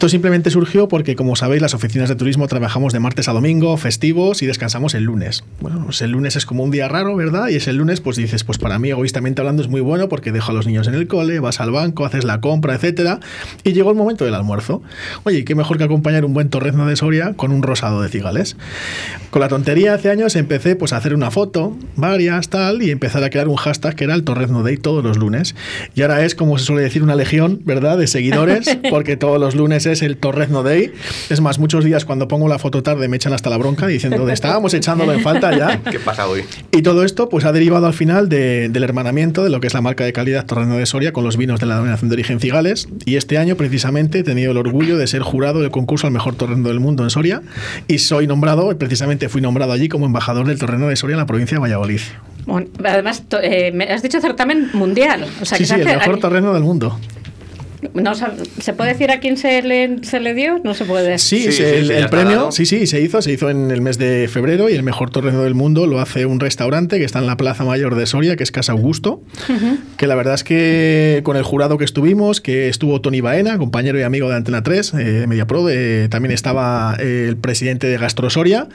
[0.00, 3.76] Esto simplemente surgió porque, como sabéis, las oficinas de turismo trabajamos de martes a domingo,
[3.76, 5.44] festivos y descansamos el lunes.
[5.60, 7.48] Bueno, pues el lunes es como un día raro, ¿verdad?
[7.48, 10.32] Y es el lunes, pues dices, pues para mí, egoístamente hablando, es muy bueno porque
[10.32, 13.20] dejo a los niños en el cole, vas al banco, haces la compra, etcétera,
[13.62, 14.80] y llegó el momento del almuerzo.
[15.24, 18.56] Oye, qué mejor que acompañar un buen torrezno de Soria con un rosado de cigales.
[19.28, 23.22] Con la tontería hace años empecé pues a hacer una foto, varias, tal, y empezar
[23.22, 25.54] a crear un hashtag que era el Torrezno Day todos los lunes.
[25.94, 29.54] Y ahora es, como se suele decir, una legión, ¿verdad?, de seguidores, porque todos los
[29.54, 30.92] lunes es el Torrezno Day.
[31.28, 34.28] Es más, muchos días cuando pongo la foto tarde me echan hasta la bronca diciendo,
[34.28, 35.80] estábamos echándolo en falta ya?
[35.90, 36.44] ¿Qué pasa hoy?
[36.72, 39.80] Y todo esto pues ha derivado al final del hermanamiento de lo que es la
[39.80, 42.88] marca de calidad Torrezno de Soria con los vinos de la denominación de origen Cigales.
[43.04, 46.34] Y este año precisamente he tenido el orgullo de ser jurado del concurso al mejor
[46.34, 47.42] torrendo del mundo en Soria
[47.88, 51.26] y soy nombrado, precisamente fui nombrado allí como embajador del torreno de Soria en la
[51.26, 52.00] provincia de Valladolid.
[52.84, 55.26] además, eh, me has dicho certamen mundial.
[55.40, 56.98] O sea, sí, sí, el mejor torreno del mundo.
[57.94, 60.60] No, ¿Se puede decir a quién se le, se le dio?
[60.62, 61.18] No se puede.
[61.18, 64.74] Sí, el, premio, sí, sí, se hizo, se hizo en el mes de febrero y
[64.74, 67.94] el mejor torneo del mundo lo hace un restaurante que está en la Plaza Mayor
[67.94, 69.22] de Soria, que es Casa Augusto,
[69.96, 73.98] que la verdad es que con el jurado que estuvimos, que estuvo Tony Baena, compañero
[73.98, 75.66] y amigo de Antena 3, eh, Media Pro,
[76.08, 78.68] también estaba eh, el presidente de Gastro Soria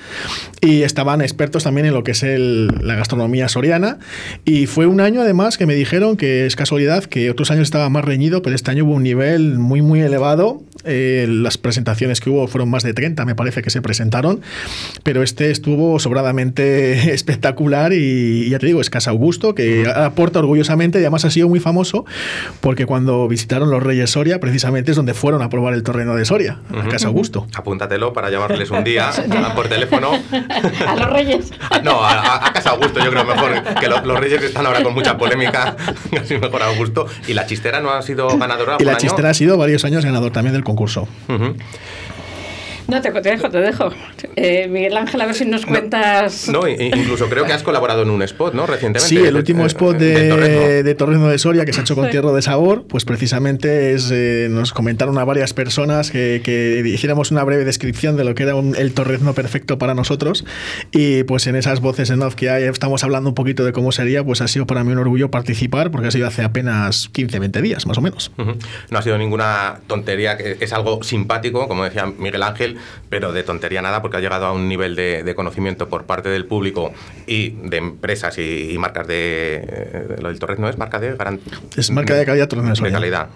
[0.62, 4.00] y estaban expertos también en lo que es la gastronomía soriana
[4.46, 7.90] y fue un año además que me dijeron que es casualidad que otros años estaba
[7.90, 10.62] más reñido, pero este año hubo un nivel muy, muy elevado.
[10.88, 14.42] Eh, las presentaciones que hubo fueron más de 30, me parece que se presentaron,
[15.02, 21.00] pero este estuvo sobradamente espectacular y, ya te digo, es Casa Augusto, que aporta orgullosamente
[21.00, 22.06] y además ha sido muy famoso
[22.62, 26.24] porque cuando visitaron los Reyes Soria, precisamente es donde fueron a probar el torreno de
[26.26, 27.48] Soria, a Casa Augusto.
[27.56, 29.10] Apúntatelo para llamarles un día
[29.56, 30.12] por teléfono.
[30.88, 31.52] ¿A los Reyes?
[31.84, 35.76] No, a, Casa Augusto, yo creo mejor que los, Reyes están ahora con mucha polémica,
[36.12, 37.08] casi mejor Augusto.
[37.28, 38.78] ¿Y la chistera no ha sido ganadora?
[38.86, 41.08] La Chistera ha sido varios años ganador también del concurso.
[42.88, 43.90] No, te, dejo, te dejo.
[44.36, 46.48] Eh, Miguel Ángel, a ver si nos cuentas.
[46.50, 48.68] No, incluso creo que has colaborado en un spot, ¿no?
[48.68, 49.08] Recientemente.
[49.10, 52.32] Sí, el último spot de, de, Torreno de Soria que se ha hecho con Tierra
[52.32, 57.44] de Sabor, pues precisamente es, eh, nos comentaron a varias personas que, que, hiciéramos una
[57.44, 60.46] breve descripción de lo que era el torrezno perfecto para nosotros.
[60.92, 63.92] Y pues en esas voces en off que hay, estamos hablando un poquito de cómo
[63.92, 67.40] sería, pues ha sido para mí un orgullo participar, porque ha sido hace apenas 15,
[67.40, 68.32] 20 días, más o menos.
[68.90, 72.75] No ha sido ninguna tontería, es algo simpático, como decía Miguel Ángel
[73.10, 76.46] pero de tontería nada, porque ha llegado a un nivel de, conocimiento por parte del
[76.46, 76.94] público
[77.28, 79.62] y de empresas y, marcas de...
[79.68, 81.60] Eh, lo del Torres no es marca de garantía.
[81.76, 83.30] Es marca de calidad De calidad.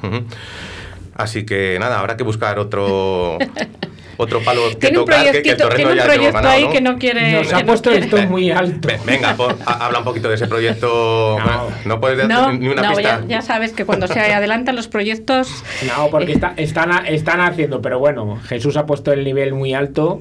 [1.16, 3.38] Así que nada, habrá que buscar otro
[4.22, 7.42] otro palo que tocar que, el terreno ya proyecto ganado, ahí que no quiere.
[7.42, 8.90] Nos ha puesto esto muy alto.
[9.06, 11.38] Venga, habla un poquito de ese proyecto.
[11.86, 13.22] No, puedes dar ni una pista.
[13.22, 15.64] Ya, ya, sabes que cuando se adelantan los proyectos.
[15.88, 20.20] No, porque eh, están, están haciendo, pero bueno, Jesús ha puesto el nivel muy alto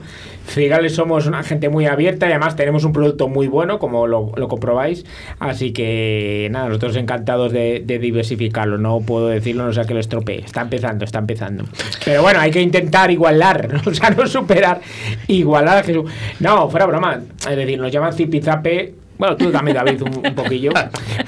[0.49, 4.33] Cigales somos una gente muy abierta y además tenemos un producto muy bueno, como lo,
[4.49, 5.05] comprobáis.
[5.39, 8.79] Así que nada, nosotros encantados de, diversificarlo.
[8.79, 10.41] No puedo decirlo, no sea que lo estropee.
[10.45, 11.65] Está empezando, está empezando.
[12.05, 14.81] Pero bueno, hay que intentar igualar, o sea, no superar,
[15.27, 16.11] igualar a Jesús.
[16.41, 17.21] No, fuera broma.
[17.49, 20.71] Es decir, nos llaman zipizape bueno, tú también, David, un, poquillo.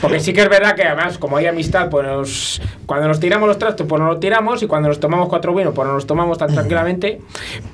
[0.00, 3.58] Porque sí que es verdad que además, como hay amistad, pues cuando nos tiramos los
[3.58, 4.62] trastos, pues no los tiramos.
[4.62, 7.20] Y cuando nos tomamos cuatro vinos, pues no nos tomamos tan tranquilamente.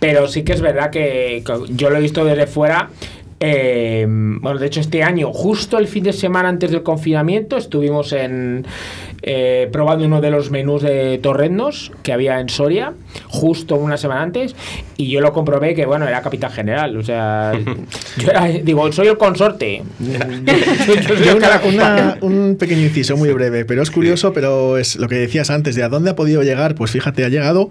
[0.01, 2.89] Pero sí que es verdad que, yo lo he visto desde fuera.
[3.39, 8.15] Eh, bueno, de hecho, este año, justo el fin de semana antes del confinamiento, estuvimos
[8.15, 8.67] en,
[9.23, 12.95] eh, probando uno de los menús de torrendos que había en Soria,
[13.27, 14.55] justo una semana antes,
[14.97, 16.97] y yo lo comprobé que, bueno, era capitán general.
[16.97, 17.53] O sea,
[18.19, 19.83] yo era, digo, soy el consorte.
[22.21, 25.83] un pequeño inciso muy breve, pero es curioso, pero es lo que decías antes, de
[25.83, 27.69] a dónde ha podido llegar, pues fíjate, ha llegado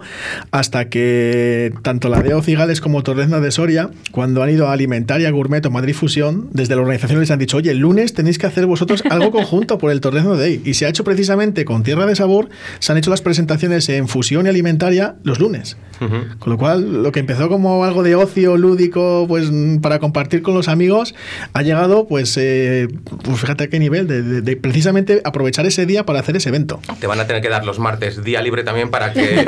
[0.50, 5.30] hasta que tanto la de Cigales como Torrezno de Soria, cuando han ido a Alimentaria
[5.30, 8.46] Gourmet o Madrid Fusión, desde la organización les han dicho, oye, el lunes tenéis que
[8.46, 10.60] hacer vosotros algo conjunto por el Torrezno Day.
[10.64, 14.08] Y se ha hecho precisamente con Tierra de Sabor se han hecho las presentaciones en
[14.08, 15.76] fusión y alimentaria los lunes.
[15.98, 20.54] Con lo cual, lo que empezó como algo de ocio lúdico, pues para compartir con
[20.54, 21.14] los amigos,
[21.52, 22.88] ha llegado, pues, eh,
[23.22, 26.80] pues fíjate a qué nivel, de, precisamente aprovechar ese día para hacer ese evento.
[27.00, 29.44] Te van a tener que dar los martes día libre también para que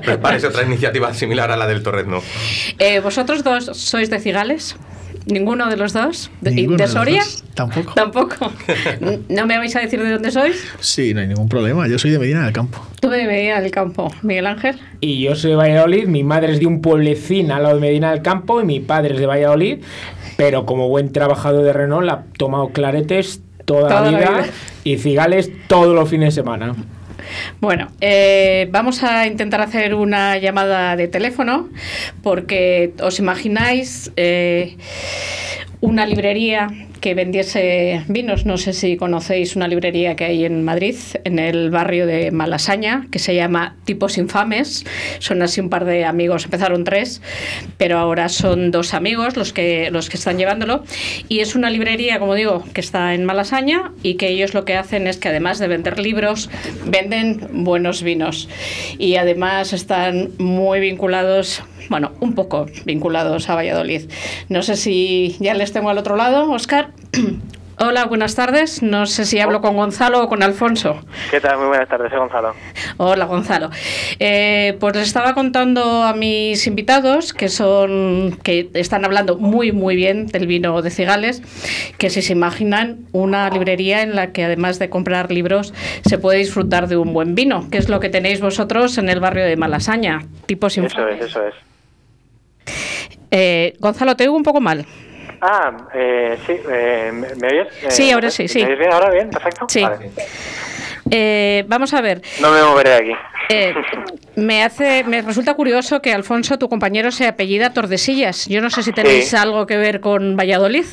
[0.04, 2.22] prepares otra iniciativa similar a la del Torrezno.
[2.78, 4.76] Eh, ¿Vosotros dos sois de Cigales?
[5.26, 6.30] ¿Ninguno de los dos?
[6.40, 7.22] ¿De, Soria?
[7.54, 7.94] Tampoco.
[7.94, 8.52] Tampoco.
[9.28, 10.56] ¿No me vais a decir de dónde sois?
[10.80, 11.86] Sí, no hay ningún problema.
[11.86, 12.84] Yo soy de Medina del Campo.
[13.00, 14.12] Tú de Medina del Campo.
[14.22, 14.78] Miguel Ángel.
[15.00, 16.06] Y yo soy de Valladolid.
[16.06, 19.14] Mi madre es de un pueblecín al lado de Medina del Campo y mi padre
[19.14, 19.78] es de Valladolid.
[20.36, 24.46] Pero como buen trabajador de Renault, ha tomado claretes toda, la, vida,
[24.82, 26.74] y cigales todos los fines de semana.
[27.60, 31.68] Bueno, eh, vamos a intentar hacer una llamada de teléfono
[32.22, 34.76] porque os imagináis eh,
[35.82, 36.68] una librería
[37.00, 38.46] que vendiese vinos.
[38.46, 43.08] No sé si conocéis una librería que hay en Madrid, en el barrio de Malasaña,
[43.10, 44.86] que se llama Tipos Infames.
[45.18, 47.20] Son así un par de amigos, empezaron tres,
[47.78, 50.84] pero ahora son dos amigos los que, los que están llevándolo.
[51.28, 54.76] Y es una librería, como digo, que está en Malasaña y que ellos lo que
[54.76, 56.48] hacen es que además de vender libros,
[56.86, 58.48] venden buenos vinos.
[58.98, 64.10] Y además están muy vinculados bueno, un poco vinculados a Valladolid.
[64.48, 66.90] No sé si ya les tengo al otro lado, Oscar.
[67.84, 68.80] Hola, buenas tardes.
[68.80, 71.00] No sé si hablo con Gonzalo o con Alfonso.
[71.32, 71.58] ¿Qué tal?
[71.58, 72.54] Muy buenas tardes, soy Gonzalo.
[72.98, 73.70] Hola, Gonzalo.
[74.20, 79.96] Eh, pues les estaba contando a mis invitados que son que están hablando muy muy
[79.96, 81.42] bien del vino de Cigales,
[81.98, 86.38] que si se imaginan una librería en la que además de comprar libros se puede
[86.38, 89.56] disfrutar de un buen vino, que es lo que tenéis vosotros en el barrio de
[89.56, 91.54] Malasaña, tipo Eso es, eso es.
[93.34, 94.84] Eh, Gonzalo, te oigo un poco mal.
[95.40, 97.68] Ah, eh, sí, eh, ¿me, oyes?
[97.88, 98.58] sí, ahora sí, sí.
[98.60, 99.10] ¿Me oyes bien ahora?
[99.10, 99.30] ¿Bien?
[99.30, 99.66] ¿Perfecto?
[99.68, 99.82] Sí.
[101.66, 102.20] vamos a ver.
[102.40, 103.12] No me moveré de aquí.
[104.36, 108.46] me hace, me resulta curioso que Alfonso, tu compañero, se apellida Tordesillas.
[108.48, 110.84] Yo no sé si tenéis algo que ver con Valladolid.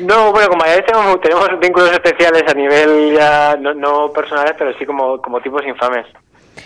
[0.00, 4.76] No, bueno, con Valladolid tenemos, tenemos vínculos especiales a nivel ya no, no personales, pero
[4.78, 6.06] sí como, como tipos infames.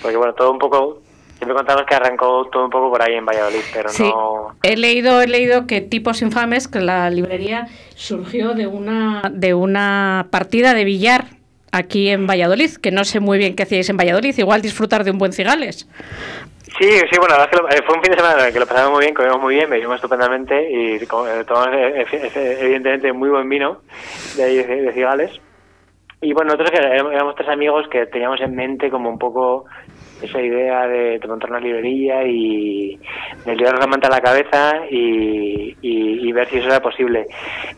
[0.02, 1.02] Porque bueno, todo un poco
[1.36, 4.02] Siempre contamos que arrancó todo un poco por ahí en Valladolid, pero sí.
[4.02, 4.56] no...
[4.62, 10.28] He leído, he leído que Tipos Infames, que la librería surgió de una, de una
[10.30, 11.26] partida de billar
[11.72, 15.10] aquí en Valladolid, que no sé muy bien qué hacíais en Valladolid, igual disfrutar de
[15.10, 15.86] un buen cigales.
[16.78, 19.04] Sí, sí, bueno, la verdad que fue un fin de semana que lo pasamos muy
[19.04, 23.80] bien, comimos muy bien, bebimos estupendamente y eh, tomamos eh, eh, evidentemente muy buen vino
[24.36, 25.40] de ahí de Cigales.
[26.20, 29.66] Y bueno, nosotros éramos tres amigos que teníamos en mente como un poco
[30.22, 32.98] esa idea de, montar una librería y
[33.44, 37.26] de llevarnos la manta a la cabeza y, y, ver si eso era posible.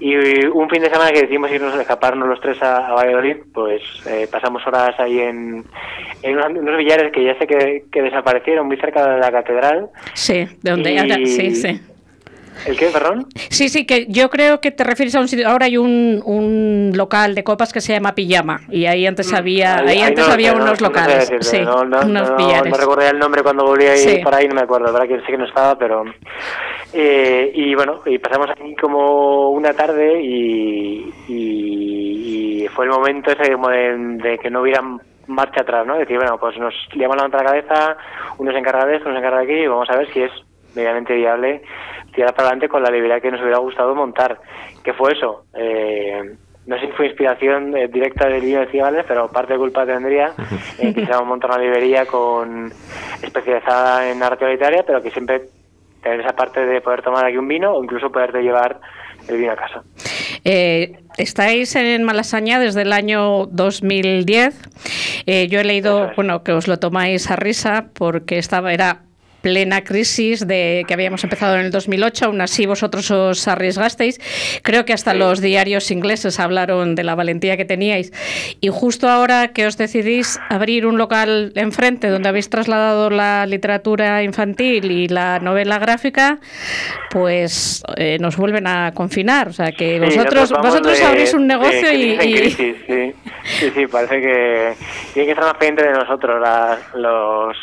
[0.01, 3.83] Y un fin de semana que decidimos irnos a escaparnos los tres a, Valladolid, pues
[4.07, 5.65] eh, pasamos horas ahí en,
[6.23, 9.89] en unos, billares que ya sé que, desaparecieron muy cerca de la catedral.
[10.15, 11.81] Sí, de donde sí, sí.
[12.67, 13.27] ¿El qué, perdón?
[13.51, 15.49] Sí, sí, que yo creo que te refieres a un sitio.
[15.49, 19.37] Ahora hay un, un local de copas que se llama Pijama y ahí antes mm,
[19.37, 22.07] había, ahí, antes había unos locales, sí, unos.
[22.07, 25.27] No, recuerdo el nombre cuando volví ahí por ahí, no me acuerdo, verdad que sí
[25.27, 26.05] que no estaba, pero
[26.93, 33.53] eh, y bueno, y pasamos aquí como una tarde y, y, fue el momento ese
[33.53, 34.81] como de, que no hubiera
[35.27, 35.99] marcha atrás, ¿no?
[35.99, 37.97] Decir, bueno, pues nos liamos la otra cabeza,
[38.39, 40.23] uno se encarga de esto, uno se encarga de aquí y vamos a ver si
[40.23, 40.31] es
[40.75, 41.63] medianamente viable
[42.19, 44.41] tirar para adelante con la librería que nos hubiera gustado montar.
[44.83, 45.45] ¿Qué fue eso?
[45.55, 46.35] Eh,
[46.67, 49.87] no sé si fue inspiración eh, directa del niño de Cigales, pero parte de culpa
[49.87, 50.33] tendría.
[50.81, 52.73] Eh, quisiéramos montar una librería con
[53.23, 55.43] especializada en arte literaria, pero que siempre
[56.03, 58.81] tener esa parte de poder tomar aquí un vino o incluso poderte llevar
[59.29, 59.85] el vino a casa.
[60.45, 64.61] Eh, estáis en Malasaña desde el año 2010.
[65.27, 69.03] Eh, yo he leído, bueno, que os lo tomáis a risa porque estaba era
[69.49, 74.21] plena crisis de que habíamos empezado en el 2008, aún así vosotros os arriesgasteis.
[74.63, 78.13] Creo que hasta los diarios ingleses hablaron de la valentía que teníais.
[78.61, 84.23] Y justo ahora que os decidís abrir un local enfrente donde habéis trasladado la literatura
[84.23, 86.41] infantil y la novela gráfica,
[87.11, 89.49] pues eh, nos vuelven a confinar.
[89.49, 92.51] O sea que vosotros, vosotros abrís un negocio y...
[92.51, 92.77] sí.
[93.75, 93.87] sí.
[93.91, 94.75] parece que
[95.15, 96.47] tiene que estar más pendiente de nosotros,
[96.95, 97.57] los,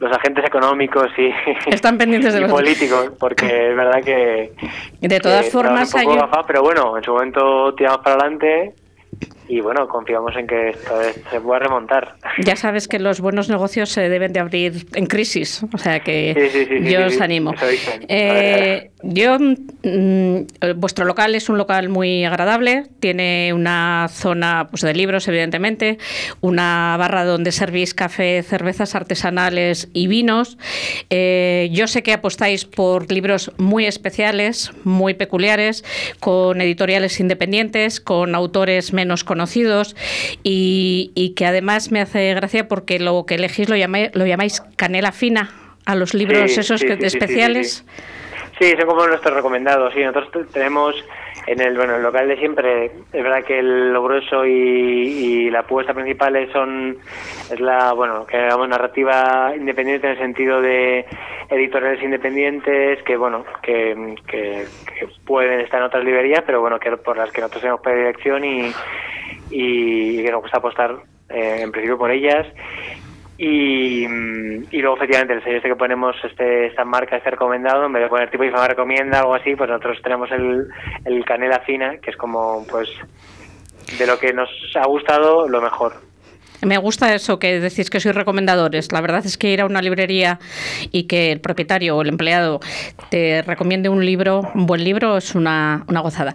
[0.00, 1.06] los agentes económicos
[1.66, 4.52] están pendientes de los políticos, porque es verdad que
[5.00, 6.06] de todas formas hay
[6.46, 8.74] pero bueno, en su momento tiramos para adelante
[9.48, 10.94] y bueno, confiamos en que esto
[11.30, 12.16] se pueda remontar.
[12.44, 16.82] Ya sabes que los buenos negocios se deben de abrir en crisis, o sea que
[16.84, 17.54] yo os animo.
[18.08, 24.92] Eh, yo, mm, vuestro local es un local muy agradable, tiene una zona pues, de
[24.92, 25.98] libros, evidentemente,
[26.42, 30.58] una barra donde servís café, cervezas artesanales y vinos.
[31.08, 35.84] Eh, yo sé que apostáis por libros muy especiales, muy peculiares,
[36.20, 39.94] con editoriales independientes, con autores menos conocidos conocidos
[40.42, 45.12] y, que además me hace gracia porque lo que elegís lo llamáis, lo llamáis canela
[45.12, 45.50] fina
[45.86, 47.84] a los libros esos especiales.
[48.58, 49.94] Sí, son como nuestros recomendados.
[49.94, 50.96] Sí, nosotros tenemos
[51.46, 55.60] en el bueno el local de siempre es verdad que el, lo grueso y, la
[55.60, 56.98] apuesta principal son
[57.50, 61.06] es la bueno que hagamos narrativa independiente en el sentido de
[61.48, 64.66] editoriales independientes que bueno que, que,
[65.24, 68.72] pueden estar en otras librerías pero bueno que por las que nosotros tenemos predilección y,
[69.50, 70.96] y que nos gusta apostar
[71.28, 72.46] eh, en principio por ellas.
[73.40, 77.92] Y, y, luego efectivamente el sello este que ponemos este, esta marca este recomendado en
[77.92, 80.66] vez de poner tipo IFAMA recomienda algo así pues nosotros tenemos el,
[81.04, 82.88] el canela fina que es como pues
[83.96, 86.07] de lo que nos ha gustado lo mejor
[86.62, 88.92] me gusta eso que decís que sois recomendadores.
[88.92, 90.38] La verdad es que ir a una librería
[90.92, 92.60] y que el propietario o el empleado
[93.10, 96.32] te recomiende un libro, un buen libro, es una, una gozada.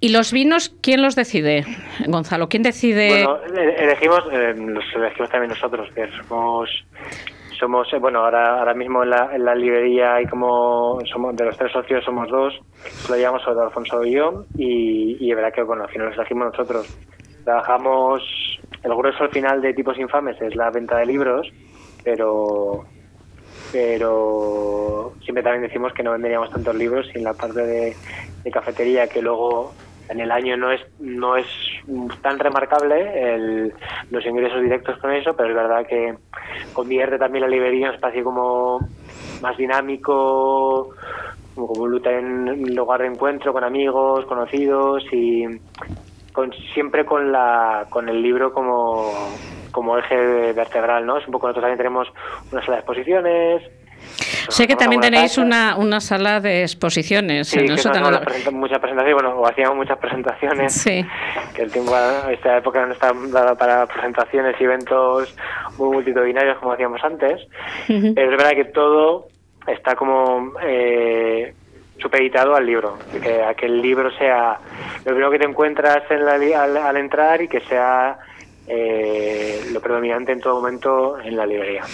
[0.00, 1.64] ¿Y los vinos, quién los decide,
[2.06, 2.48] Gonzalo?
[2.48, 3.24] ¿Quién decide?
[3.24, 3.38] Bueno,
[3.78, 6.70] elegimos, eh, los elegimos también nosotros, que somos
[7.58, 11.46] somos eh, bueno ahora ahora mismo en la, en la librería hay como somos de
[11.46, 12.52] los tres socios somos dos
[13.08, 16.18] lo llamamos sobre Alfonso y yo y, y es verdad que bueno al final los
[16.18, 16.98] elegimos nosotros
[17.46, 18.22] trabajamos
[18.82, 21.48] el grueso al final de tipos infames es la venta de libros,
[22.02, 22.84] pero
[23.72, 27.96] pero siempre también decimos que no venderíamos tantos libros sin la parte de,
[28.52, 29.72] cafetería que luego
[30.08, 31.46] en el año no es no es
[32.22, 33.74] tan remarcable el,
[34.10, 36.16] los ingresos directos con eso, pero es verdad que
[36.72, 38.80] convierte también la librería en un espacio como
[39.40, 40.90] más dinámico,
[41.54, 45.44] como, un lugar de encuentro con amigos, conocidos y
[46.74, 49.12] siempre con, la, con el libro como,
[49.72, 51.18] como eje vertebral, ¿no?
[51.18, 52.08] Es un poco, nosotros también tenemos
[52.52, 53.62] una sala de exposiciones,
[54.48, 58.20] Sé que también tenéis una, una sala de exposiciones sí, en el sótano.
[58.52, 60.72] muchas presentaciones, bueno, o hacíamos muchas presentaciones.
[60.72, 61.04] Sí.
[61.54, 61.92] Que el tiempo,
[62.30, 65.34] esta época no está dada para presentaciones y eventos
[65.78, 67.46] muy multitudinarios como hacíamos antes.
[67.88, 69.26] Es verdad que todo
[69.66, 71.54] está como eh,
[71.98, 74.58] supeditado al libro, que, a que el libro sea
[74.98, 76.34] lo primero que te encuentras en la,
[76.88, 78.18] al, entrar y que sea
[78.66, 81.84] eh, lo predominante en todo momento en la librería.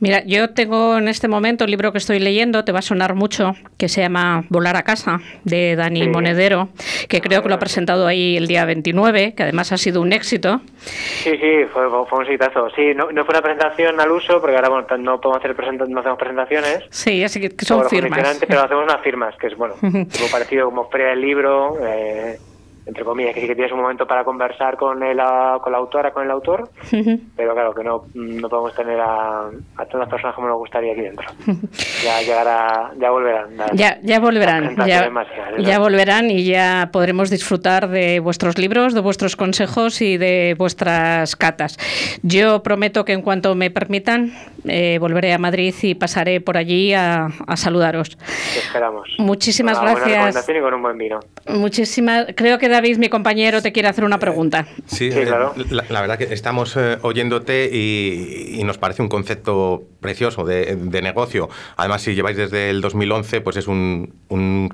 [0.00, 3.14] Mira, yo tengo en este momento el libro que estoy leyendo, te va a sonar
[3.14, 6.68] mucho, que se llama Volar a casa, de Dani Monedero,
[7.08, 10.12] que creo que lo ha presentado ahí el día 29, que además ha sido un
[10.12, 10.60] éxito.
[10.76, 12.68] Sí, sí, fue, fue un exitazo.
[12.70, 15.56] Sí, no, no, fue una presentación al uso, porque ahora bueno, no podemos hacer
[15.88, 16.84] no hacemos presentaciones.
[16.90, 18.38] Sí, así que, son firmas.
[18.46, 21.76] Pero hacemos unas firmas, que es bueno, como parecido como feria del libro.
[21.82, 22.38] Eh,
[22.86, 25.18] entre comillas, que sí que tienes un momento para conversar con, el,
[25.60, 26.70] con la autora, con el autor,
[27.36, 30.92] pero claro que no, no podemos tener a, a todas las personas como nos gustaría
[30.92, 31.26] aquí dentro.
[32.04, 33.48] ya llegará, ya volverán.
[33.74, 35.10] ya, ya volverán, ya,
[35.58, 41.34] ya volverán y ya podremos disfrutar de vuestros libros, de vuestros consejos y de vuestras
[41.34, 41.78] catas.
[42.22, 44.30] Yo prometo que en cuanto me permitan,
[44.68, 48.16] eh, volveré a Madrid y pasaré por allí a, saludaros.
[48.16, 49.08] Te esperamos.
[49.18, 50.48] Muchísimas gracias.
[50.48, 51.18] y con un buen vino.
[51.48, 52.26] Muchísimas.
[52.36, 54.66] Creo que David, mi compañero, te quiere hacer una pregunta.
[54.84, 55.54] Sí, eh, claro.
[55.70, 61.48] La, verdad que estamos eh, oyéndote y, nos parece un concepto precioso de, negocio.
[61.78, 64.12] Además, si lleváis desde el 2011, pues es un,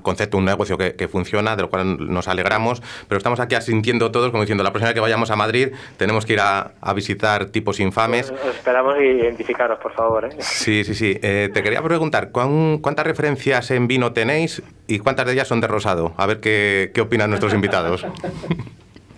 [0.01, 2.81] concepto, un negocio que, funciona, de lo cual nos alegramos.
[3.07, 6.25] Pero estamos aquí asintiendo todos, como diciendo, la próxima vez que vayamos a Madrid, tenemos
[6.25, 8.31] que ir a, visitar tipos infames.
[8.31, 10.25] Pues, esperamos identificaros, por favor.
[10.25, 10.35] ¿eh?
[10.39, 11.15] Sí, sí, sí.
[11.21, 16.13] te quería preguntar, ¿cuántas referencias en vino tenéis y cuántas de ellas son de rosado?
[16.17, 17.92] A ver qué, qué opinan nuestros invitados.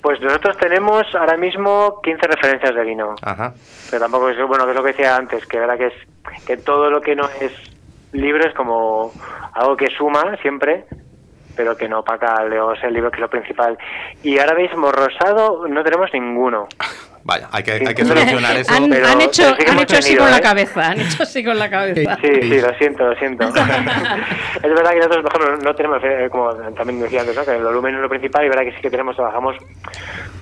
[0.01, 3.15] Pues nosotros tenemos ahora mismo 15 referencias de vino.
[3.23, 3.55] Ajá.
[3.89, 6.57] Pero tampoco es, bueno, que es lo que decía antes, que verdad que es que
[6.57, 7.51] todo lo que no es
[8.11, 9.11] libro es como
[9.53, 10.85] algo que suma siempre,
[11.55, 13.77] pero que no opaca el libro que es lo principal.
[14.21, 16.67] Y ahora mismo rosado no tenemos ninguno.
[17.25, 18.71] Vaya, hay que, hay que solucionar eso.
[18.71, 20.41] Han, han hecho, han hecho así con la ¿eh?
[20.41, 22.19] cabeza, han hecho así con la cabeza.
[22.21, 23.47] Sí, sí, lo siento, lo siento.
[23.49, 27.43] es verdad que nosotros, por ejemplo, no tenemos, eh, como también decía antes, ¿no?
[27.43, 29.55] que el volumen es lo principal y verdad que sí que tenemos, trabajamos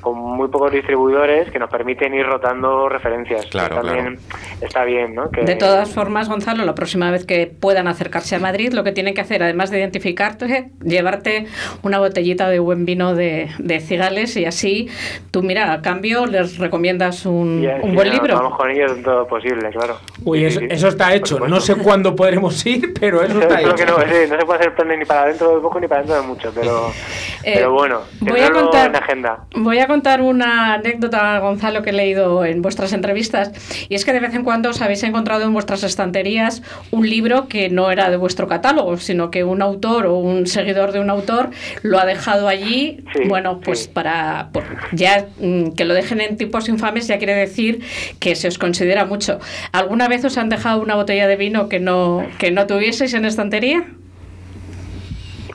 [0.01, 3.45] con muy pocos distribuidores que nos permiten ir rotando referencias.
[3.45, 4.19] Claro, también
[4.59, 5.29] está bien, ¿no?
[5.29, 9.13] De todas formas, Gonzalo, la próxima vez que puedan acercarse a Madrid, lo que tienen
[9.13, 11.45] que hacer, además de identificarte, llevarte
[11.81, 14.89] una botellita de buen vino de, de cigales y así
[15.31, 18.35] tú, mira, a cambio les recomiendas un, un buen libro.
[18.35, 19.99] Vamos con ellos en todo posible, claro.
[20.23, 21.39] Uy, eso, está hecho.
[21.47, 23.75] No sé cuándo podremos ir, pero eso está hecho.
[23.75, 26.19] Que no, no, se puede hacer plan ni para dentro de poco ni para dentro
[26.19, 26.87] de mucho, pero,
[27.43, 29.45] eh, pero bueno, voy a contar, en agenda.
[29.55, 33.51] Voy a contar una anécdota, Gonzalo, que he leído en vuestras entrevistas,
[33.87, 37.47] y es que de vez en cuando os habéis encontrado en vuestras estanterías un libro
[37.47, 41.11] que no era de vuestro catálogo, sino que un autor o un seguidor de un
[41.11, 41.51] autor
[41.83, 44.49] lo ha dejado allí, bueno, pues para
[44.91, 47.81] ya mm, que lo dejen en tipos infames ya quiere decir
[48.19, 49.39] que se os considera mucho.
[49.71, 53.25] ¿Alguna vez os han dejado una botella de vino que no, que no tuvieseis en
[53.25, 53.85] estantería?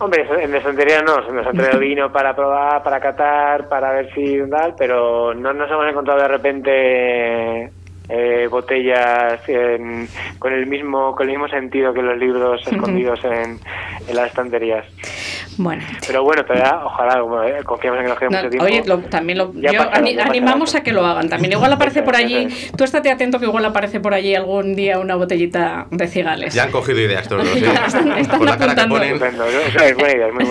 [0.00, 4.14] Hombre, en estantería no, se nos han traído vino para probar, para catar, para ver
[4.14, 7.72] si tal, pero no nos hemos encontrado de repente
[8.08, 9.40] eh, botellas
[10.38, 13.58] con el mismo con el mismo sentido que los libros escondidos en,
[14.08, 14.86] en las estanterías.
[15.58, 15.82] Bueno.
[16.06, 18.64] Pero bueno, todavía, ojalá, eh, confiamos en que nos quede mucho tiempo.
[18.64, 19.52] Oye, también lo,
[20.22, 21.28] animamos a que lo hagan.
[21.28, 25.00] También igual aparece por allí, tú estate atento que igual aparece por allí algún día
[25.00, 26.54] una botellita de cigales.
[26.54, 27.56] Ya han cogido ideas todos los
[28.18, 29.02] Están, apuntando.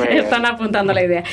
[0.09, 1.23] Están apuntando la idea.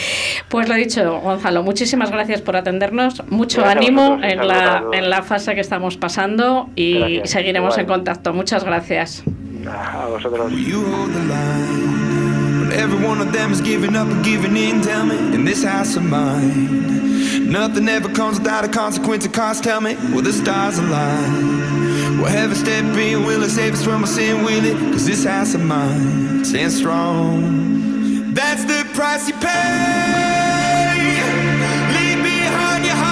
[0.49, 3.27] Pues lo dicho, Gonzalo, muchísimas gracias por atendernos.
[3.29, 6.14] Mucho ánimo en la, en la fase que estamos pasando
[6.77, 8.33] y seguiremos en contacto.
[8.33, 9.23] Muchas gracias.
[9.67, 10.53] A vosotros.
[12.73, 14.81] Every one of them is giving up and giving in.
[14.83, 19.63] Tell me, in this house of mine, nothing ever comes without a consequence of cost.
[19.63, 22.19] Tell me, will the stars align?
[22.19, 23.25] Will heaven step in?
[23.25, 24.45] Will it save us from our sin?
[24.45, 24.77] Will it?
[24.93, 28.35] Cause this house of mine stands strong.
[28.35, 30.35] That's the price you pay.
[32.85, 33.04] Bueno,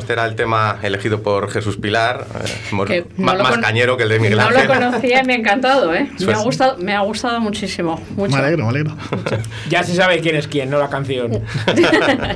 [0.00, 2.26] este era el tema elegido por Jesús Pilar,
[2.88, 6.10] eh, más, cañero que el de Miguel No lo conocía y me ha encantado, ¿eh?
[6.18, 8.00] Me ha gustado, me ha gustado muchísimo.
[8.16, 8.96] Me alegro, me alegro.
[9.68, 11.40] ya se sabe quién es quién, no la canción.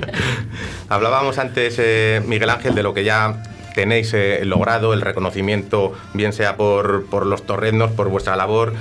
[0.89, 3.43] Hablábamos antes, eh, Miguel Ángel, de lo que ya
[3.75, 8.73] tenéis eh, logrado, el reconocimiento, bien sea por, por los torrendos, por vuestra labor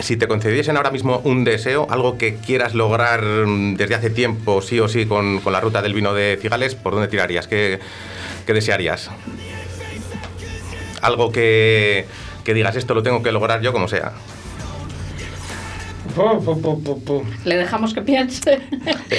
[0.00, 4.62] si te concediesen ahora mismo un deseo, algo que quieras lograr mm, desde hace tiempo,
[4.62, 7.46] sí o sí, con, la ruta del vino de Cigales, ¿por dónde tirarías?
[7.48, 7.80] ¿Qué,
[8.46, 9.10] desearías?
[11.02, 12.06] Algo que,
[12.44, 14.12] digas, esto lo tengo que lograr yo como sea.
[17.44, 18.60] Le dejamos que piense.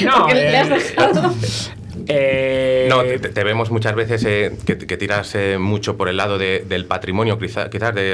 [0.04, 1.34] No, le has dejado.
[2.08, 6.86] Eh, no, te, vemos muchas veces eh, que, tiras eh, mucho por el lado del
[6.86, 7.70] patrimonio, quizás,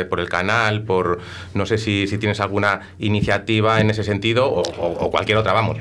[0.10, 1.20] por el canal, por
[1.54, 5.78] no sé si, tienes alguna iniciativa en ese sentido o, cualquier otra, vamos.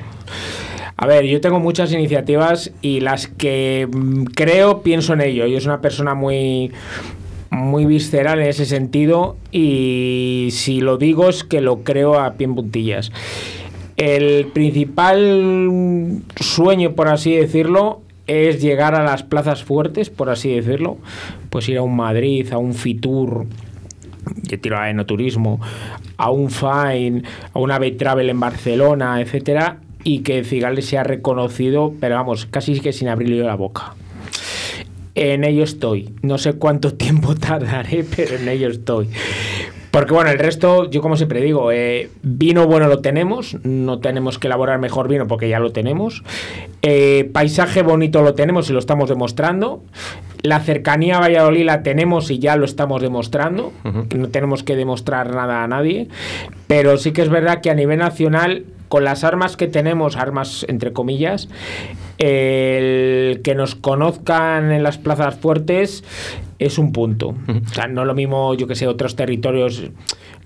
[0.99, 5.47] A ver, yo tengo muchas iniciativas y las que mm, creo pienso en ello.
[5.47, 6.73] Yo soy una persona muy
[7.51, 12.47] muy visceral en ese sentido y si lo digo es que lo creo a pie
[12.47, 13.13] en puntillas.
[13.97, 20.99] El principal sueño, por así decirlo, es llegar a las plazas fuertes, por así decirlo,
[21.51, 23.47] pues ir a un Madrid, a un Fitur,
[24.49, 25.61] que tiro a enoturismo,
[26.17, 27.23] a un Fine,
[27.53, 32.93] a una B-Travel en Barcelona, etcétera, y que Cigales sea reconocido, pero vamos, casi que
[32.93, 33.95] sin abrirle la boca.
[35.15, 36.15] En ello estoy.
[36.23, 39.09] No sé cuánto tiempo tardaré, pero en ello estoy.
[39.97, 44.39] Porque bueno, el resto, yo como siempre digo, eh, vino bueno lo tenemos, no tenemos
[44.39, 46.23] que elaborar mejor vino porque ya lo tenemos.
[46.83, 49.83] Eh, paisaje bonito lo tenemos y lo estamos demostrando.
[50.43, 53.73] La cercanía a Valladolid la tenemos y ya lo estamos demostrando.
[54.15, 56.09] No tenemos que demostrar nada a nadie.
[56.67, 60.67] Pero sí que es verdad que a nivel nacional, con las armas que tenemos, armas
[60.69, 61.49] entre comillas,
[62.19, 66.05] el que nos conozcan en las plazas fuertes
[66.59, 67.35] es un punto.
[67.49, 69.91] O sea, no lo mismo, yo que sé, otros territorios,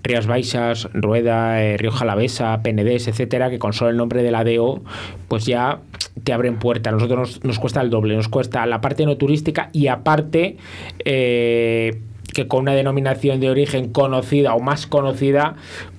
[0.02, 4.44] Rías Baixas, Rueda, eh, Río Jalavesa, Penedés, etcétera, que con solo el nombre de la
[4.44, 4.82] DO,
[5.28, 5.80] pues ya
[6.24, 6.92] te abren puertas.
[6.92, 10.56] A nosotros nos, cuesta el doble, nos cuesta la parte no turística y aparte
[11.04, 12.00] eh,
[12.34, 15.54] que con una denominación de origen conocida o más conocida,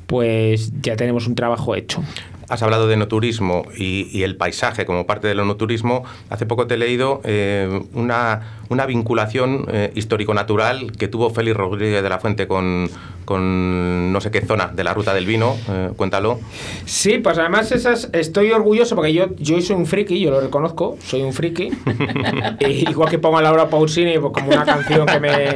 [0.07, 2.03] pues ya tenemos un trabajo hecho
[2.51, 6.03] has hablado de no turismo y, el paisaje como parte del no turismo.
[6.29, 12.03] Hace poco te he leído eh, una, una, vinculación eh, histórico-natural que tuvo Félix Rodríguez
[12.03, 12.89] de la Fuente con,
[13.23, 15.55] con no sé qué zona de la ruta del vino.
[15.69, 16.41] Eh, cuéntalo.
[16.83, 20.97] Sí, pues además esas estoy orgulloso porque yo, yo soy un friki, yo lo reconozco,
[21.01, 21.71] soy un friki.
[22.59, 25.53] igual que pongo a Laura Pausini pues, como una canción que me,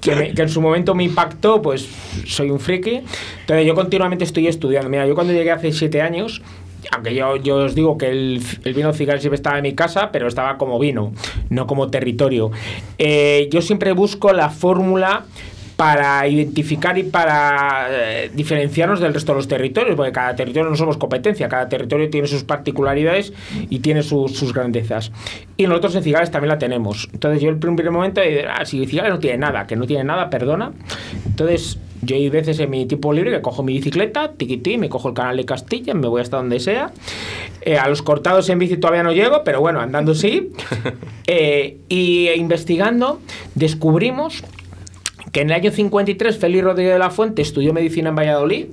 [0.00, 1.88] que, en su momento me impactó, pues
[2.26, 3.02] soy un friki.
[3.40, 4.88] Entonces yo continuamente estoy estudiando.
[4.88, 6.42] Mira, yo cuando llegué hace siete años,
[6.92, 8.42] aunque yo, yo os digo que el,
[8.74, 11.12] vino cigar siempre estaba en mi casa, pero estaba como vino,
[11.50, 12.50] no como territorio.
[12.98, 15.24] Eh, yo siempre busco la fórmula
[15.78, 20.74] para identificar y para eh, diferenciarnos del resto de los territorios, porque cada territorio no
[20.74, 23.32] somos competencia, cada territorio tiene sus particularidades
[23.70, 25.12] y tiene sus, grandezas.
[25.56, 27.08] Y nosotros en Cigales también la tenemos.
[27.12, 28.20] Entonces yo el primer momento,
[28.50, 30.72] ah, si Cigales no tiene nada, que no tiene nada, perdona.
[31.24, 35.10] Entonces yo hay veces en mi tiempo libre que cojo mi bicicleta, tiquití, me cojo
[35.10, 36.90] el canal de Castilla, me voy hasta donde sea.
[37.60, 40.50] Eh, a los cortados en bici todavía no llego, pero bueno, andando sí.
[41.30, 43.20] Eh, y investigando
[43.54, 44.42] descubrimos
[45.32, 48.66] que en el año 53 Félix Rodríguez de la Fuente estudió medicina en Valladolid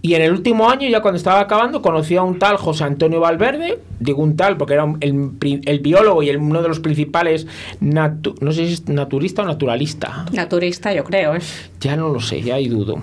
[0.00, 3.20] y en el último año, ya cuando estaba acabando, conoció a un tal José Antonio
[3.20, 7.46] Valverde, digo un tal porque era el, biólogo y uno de los principales,
[7.80, 10.26] no sé si es naturista o naturalista.
[10.32, 11.36] Naturista, yo creo.
[11.36, 11.40] ¿eh?
[11.80, 13.00] Ya no lo sé, ya hay dudo.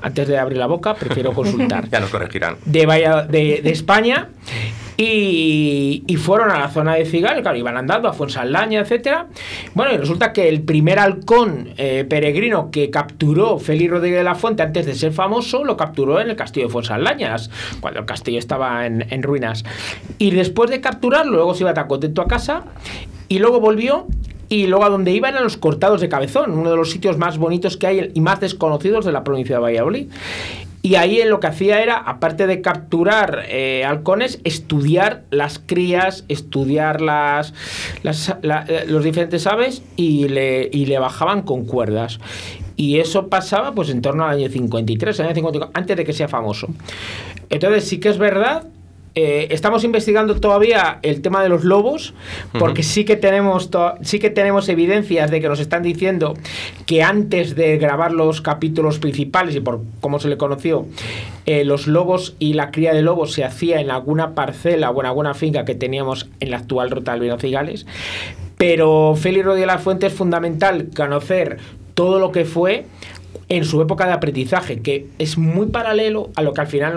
[0.00, 1.88] Antes de abrir la boca, prefiero consultar.
[1.90, 2.56] ya nos corregirán.
[2.64, 2.86] De,
[3.28, 4.28] de, de España.
[4.96, 9.26] Y, fueron a la zona de Cigal, claro, iban andando a Fuensaldaña, etcétera.
[9.74, 14.34] Bueno, y resulta que el primer halcón eh, peregrino que capturó Félix Rodríguez de la
[14.34, 18.38] Fuente antes de ser famoso, lo capturó en el castillo de Fuensaldañas, cuando el castillo
[18.38, 19.64] estaba en, ruinas.
[20.18, 22.64] Y después de capturarlo, luego se iba tan contento a casa
[23.28, 24.06] y luego volvió
[24.48, 27.36] y luego a donde iba eran los cortados de Cabezón, uno de los sitios más
[27.38, 30.08] bonitos que hay y más desconocidos de la provincia de Valladolid.
[30.86, 37.00] Y ahí lo que hacía era, aparte de capturar eh, halcones, estudiar las crías, estudiar
[37.00, 37.52] las,
[38.04, 42.20] eh, los diferentes aves y le, y le bajaban con cuerdas.
[42.76, 46.28] Y eso pasaba pues en torno al año 53, año 54, antes de que sea
[46.28, 46.68] famoso.
[47.50, 48.68] Entonces sí que es verdad
[49.18, 52.12] eh, estamos investigando todavía el tema de los lobos,
[52.58, 53.70] porque sí, que tenemos
[54.02, 56.34] sí que tenemos evidencias de que nos están diciendo
[56.84, 60.84] que antes de grabar los capítulos principales y por cómo se le conoció,
[61.46, 65.06] eh, los lobos y la cría de lobos se hacía en alguna parcela o en
[65.06, 67.86] alguna finca que teníamos en la actual ruta del Vinocigales.
[68.58, 71.56] Pero Félix Rodríguez de la Fuente es fundamental conocer
[71.94, 72.84] todo lo que fue
[73.48, 76.94] en su época de aprendizaje, que es muy paralelo a lo que al final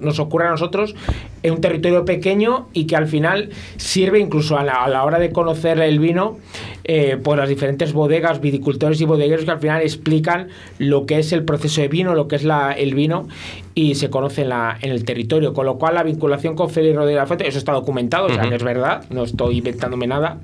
[0.00, 0.94] nos ocurre a nosotros
[1.42, 5.80] en un territorio pequeño y que al final sirve incluso a la, hora de conocer
[5.80, 6.38] el vino,
[6.84, 11.32] eh, pues las diferentes bodegas, viticultores y bodegueros que al final explican lo que es
[11.32, 13.26] el proceso de vino, lo que es la, el vino
[13.74, 15.54] y se conoce en, la, en el territorio.
[15.54, 18.34] Con lo cual la vinculación con Félix Rodríguez de la Fuente, eso está documentado, o
[18.34, 20.40] sea que es verdad, no estoy inventándome nada.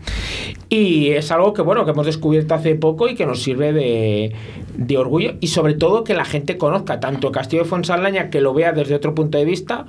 [0.69, 4.35] Y es algo que, bueno, que hemos descubierto hace poco y que nos sirve de,
[4.77, 8.41] de orgullo y sobre todo que la gente conozca tanto el Castillo de Fuensaldaña, que
[8.41, 9.87] lo vea desde otro punto de vista,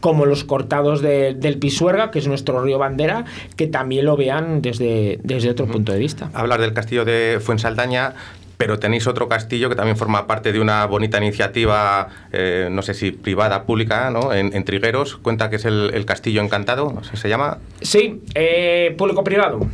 [0.00, 3.24] como los cortados del Pisuerga, que es nuestro río bandera,
[3.56, 6.30] que también lo vean desde, desde otro punto de vista.
[6.32, 8.14] Hablar del Castillo de Fuensaldaña
[8.60, 12.92] pero tenéis otro castillo que también forma parte de una bonita iniciativa, eh, no sé
[12.92, 14.34] si privada, pública, ¿no?
[14.34, 15.16] En, Trigueros.
[15.16, 17.56] Cuenta que es el, Castillo Encantado, ¿se llama?
[17.80, 19.66] Sí, eh, público-privado.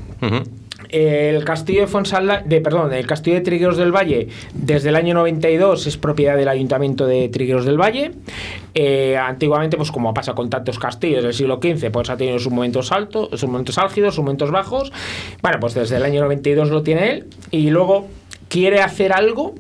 [0.89, 5.14] El castillo de Fonsalda, de perdón, el castillo de Trigueros del Valle desde el año
[5.14, 8.12] 92 es propiedad del Ayuntamiento de Trigueros del Valle.
[8.72, 12.53] Eh, antiguamente, pues como pasa con tantos castillos del siglo XV, pues ha tenido sus
[12.53, 14.93] momentos altos, sus momentos álgidos, sus momentos bajos.
[15.43, 18.07] Bueno, pues desde el año 92 lo tiene él y luego
[18.49, 19.55] quiere hacer algo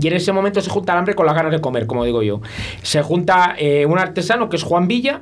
[0.00, 2.22] y en ese momento se junta el hambre con las ganas de comer, como digo
[2.22, 2.40] yo.
[2.82, 5.20] Se junta eh, un artesano que es Juan Villa,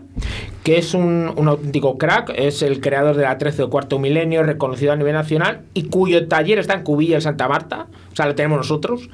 [0.62, 4.44] que es un, un, auténtico crack, es el creador de la 13 o cuarto milenio,
[4.44, 8.26] reconocido a nivel nacional, y cuyo taller está en Cubilla, en Santa Marta, o sea,
[8.26, 9.10] lo tenemos nosotros.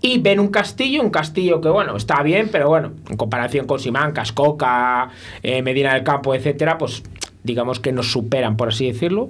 [0.00, 3.80] Y ven un castillo, un castillo que, bueno, está bien, pero bueno, en comparación con
[3.80, 5.08] Simán, Cascoca,
[5.42, 7.02] eh, Medina del Campo, etcétera, pues
[7.44, 9.28] digamos que nos superan, por así decirlo,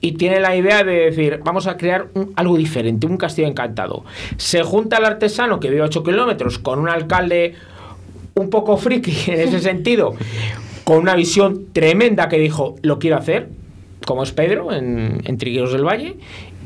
[0.00, 4.04] y tiene la idea de decir, vamos a crear algo diferente, un castillo encantado.
[4.36, 7.54] Se junta el artesano que vive a 8 kilómetros con un alcalde
[8.34, 10.14] un poco friki en ese sentido,
[10.84, 13.48] con una visión tremenda que dijo, lo quiero hacer,
[14.06, 16.16] como es Pedro en, en Trigueros del Valle,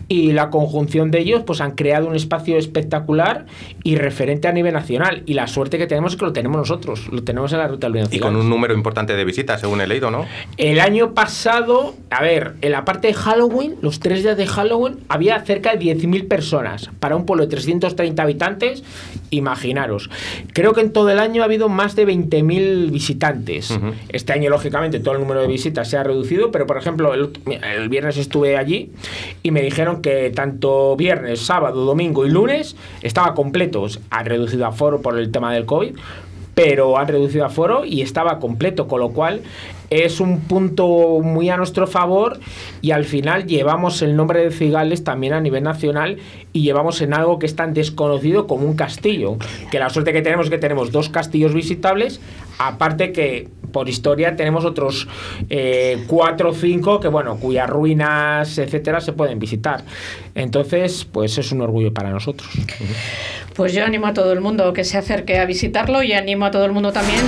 [0.09, 3.47] y la conjunción de ellos pues han creado un espacio espectacular
[3.85, 7.09] y referente a nivel nacional y la suerte que tenemos es que lo tenemos nosotros,
[7.13, 9.87] lo tenemos en la ruta del Y con un número importante de visitas, según he
[9.87, 10.25] leído, ¿no?
[10.57, 14.99] El año pasado, a ver, en la parte de Halloween, los tres días de Halloween,
[15.09, 18.83] había cerca de 10.000 personas para un pueblo de 330 habitantes,
[19.31, 20.09] imaginaros.
[20.55, 23.79] Creo que en todo el año ha habido más de 20.000 visitantes.
[24.09, 27.89] Este año, lógicamente, todo el número de visitas se ha reducido, pero por ejemplo, el
[27.89, 28.91] viernes estuve allí
[29.43, 34.01] y me dijeron que tanto viernes, sábado, domingo y lunes estaba completos.
[34.11, 35.95] Han reducido aforo por el tema del COVID,
[36.55, 39.43] pero han reducido aforo y estaba completo, con lo cual
[39.91, 42.39] es un punto muy a nuestro favor
[42.83, 46.19] y al final llevamos el nombre de Cigales también a nivel nacional
[46.53, 49.37] y llevamos en algo que es tan desconocido como un castillo.
[49.71, 52.21] Que la suerte que tenemos es que tenemos dos castillos visitables,
[52.59, 55.09] aparte que por historia tenemos otros
[55.51, 59.85] eh, cuatro o cinco que, bueno, cuyas ruinas, etcétera, se pueden visitar.
[60.35, 62.49] Entonces, pues es un orgullo para nosotros.
[63.55, 66.51] Pues yo animo a todo el mundo que se acerque a visitarlo y animo a
[66.51, 67.21] todo el mundo también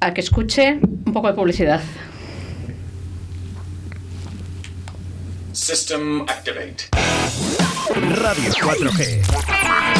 [0.00, 1.80] a que escuche un poco de publicidad.
[5.52, 6.88] System activate.
[7.94, 9.99] Radio 4G.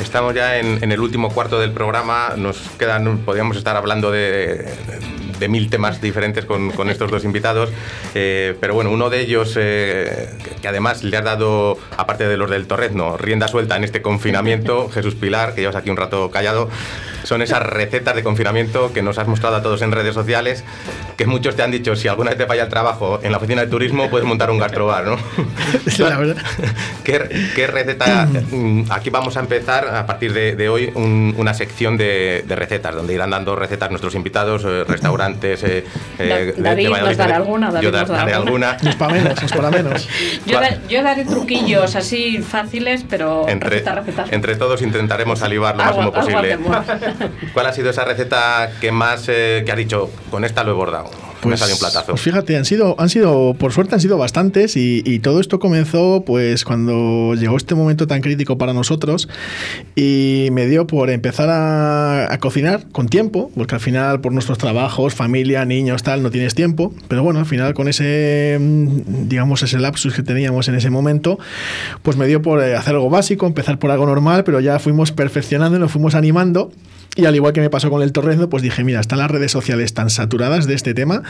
[0.00, 2.34] Estamos ya en, el último cuarto del programa.
[2.36, 4.64] Nos quedan, podríamos estar hablando de
[5.48, 7.70] mil temas diferentes con, estos dos invitados.
[8.14, 10.28] Eh, pero bueno, uno de ellos, eh,
[10.60, 14.88] que además le ha dado, aparte de los del Torrezno, rienda suelta en este confinamiento,
[14.88, 16.68] Jesús Pilar, que llevas aquí un rato callado,
[17.22, 20.64] son esas recetas de confinamiento que nos has mostrado a todos en redes sociales,
[21.16, 23.62] que muchos te han dicho, si alguna vez te falla el trabajo en la oficina
[23.62, 25.16] de turismo, puedes montar un gastrobar, ¿no?
[25.98, 26.36] La verdad.
[27.04, 28.26] ¿Qué, ¿Qué, receta?
[28.26, 33.30] Mm, aquí vamos a empezar, a partir de, hoy, una sección de, recetas, donde irán
[33.30, 35.62] dando recetas nuestros invitados, eh, restaurantes...
[35.62, 35.84] Eh,
[36.18, 38.76] eh, David nos dará alguna, David yo daré alguna.
[38.98, 40.08] Para menos, nos para menos.
[40.46, 43.84] yo, yo, daré truquillos así fáciles, pero entre,
[44.30, 46.58] Entre todos intentaremos salivar lo máximo posible.
[47.52, 50.74] ¿Cuál ha sido esa receta que más eh, que ha dicho, con esta lo he
[50.74, 51.25] bordado?
[51.40, 52.06] Pues, un platazo.
[52.12, 56.22] Pues fíjate, han sido, han sido, por suerte han sido bastantes y, todo esto comenzó
[56.24, 59.28] pues cuando llegó este momento tan crítico para nosotros
[59.96, 65.14] y me dio por empezar a, cocinar con tiempo, porque al final por nuestros trabajos,
[65.14, 69.78] familia, niños, tal, no tienes tiempo, pero bueno, al final con ese, mm, digamos, ese
[69.78, 71.38] lapsus que teníamos en ese momento,
[72.02, 75.12] pues me dio por eh, hacer algo básico, empezar por algo normal, pero ya fuimos
[75.12, 76.70] perfeccionando y nos fuimos animando
[77.16, 79.50] Y al igual que me pasó con el torrendo, pues dije, mira, están las redes
[79.50, 81.22] sociales tan saturadas de este tema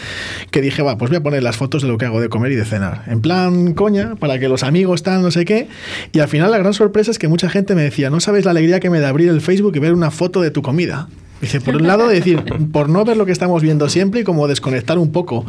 [0.51, 2.51] que dije, va, pues voy a poner las fotos de lo que hago de comer
[2.51, 3.05] y de cenar.
[3.07, 5.69] En plan, coña, para que los amigos están, no sé qué.
[6.13, 8.51] Y al final la gran sorpresa es que mucha gente me decía, no sabes la
[8.51, 11.09] alegría que me da abrir el Facebook y ver una foto de tu comida.
[11.41, 14.49] Dice, por un lado, decir, por no ver lo que estamos viendo siempre y como
[14.49, 15.45] desconectar un poco.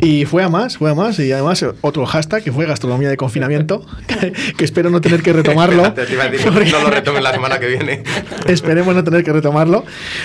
[0.00, 1.18] Y fue a más, fue a más.
[1.18, 3.86] Y además, otro hashtag que fue gastronomía de confinamiento,
[4.56, 5.82] que, espero no tener que retomarlo.
[6.72, 8.02] no lo retomen la semana que viene.
[8.46, 9.84] Esperemos no tener que retomarlo.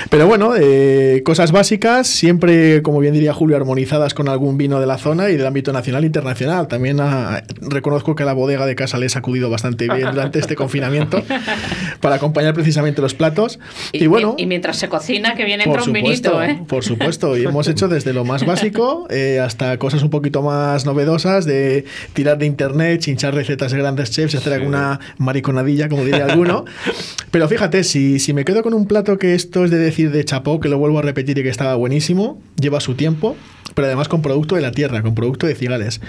[0.10, 4.88] Pero bueno, eh, cosas básicas, siempre, como bien diría Julio, armonizadas con algún vino de
[4.88, 6.68] la zona y del ámbito nacional e internacional.
[6.68, 10.40] También ah, reconozco que a la bodega de casa le he sacudido bastante bien durante
[10.40, 11.24] este confinamiento
[12.02, 13.60] para acompañar precisamente los platos.
[13.94, 14.36] Y, bueno.
[14.38, 16.62] Y, mientras se cocina que viene por un vinito, ¿eh?
[16.68, 20.86] Por supuesto, y hemos hecho desde lo más básico eh, hasta cosas un poquito más
[20.86, 26.26] novedosas de tirar de internet, chinchar recetas de grandes chefs, hacer alguna mariconadilla, como diría
[26.26, 26.66] alguno.
[27.32, 30.26] Pero fíjate, si, si me quedo con un plato que esto es de decir de
[30.26, 33.36] chapó, que lo vuelvo a repetir y que estaba buenísimo, lleva su tiempo,
[33.76, 36.02] pero además con producto de la tierra, con producto de cigales.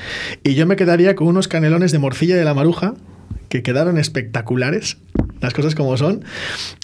[0.43, 2.95] Y yo me quedaría con unos canelones de morcilla de la maruja,
[3.49, 4.99] que quedaron espectaculares,
[5.41, 6.25] las cosas como son.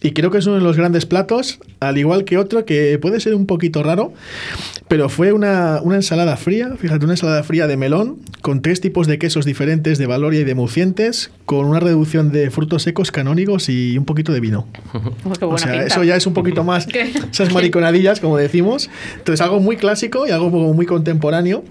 [0.02, 3.20] Y creo que es uno de los grandes platos, al igual que otro que puede
[3.20, 4.12] ser un poquito raro,
[4.88, 9.18] pero fue una, ensalada fría, fíjate, una ensalada fría de melón, con tres tipos de
[9.18, 13.98] quesos diferentes de Valoria y de Mucientes, con una reducción de frutos secos canónigos y
[13.98, 14.66] un poquito de vino.
[15.40, 16.88] O sea, eso ya es un poquito más,
[17.30, 18.90] esas mariconadillas, como decimos.
[19.16, 21.64] Entonces, algo muy clásico y algo muy contemporáneo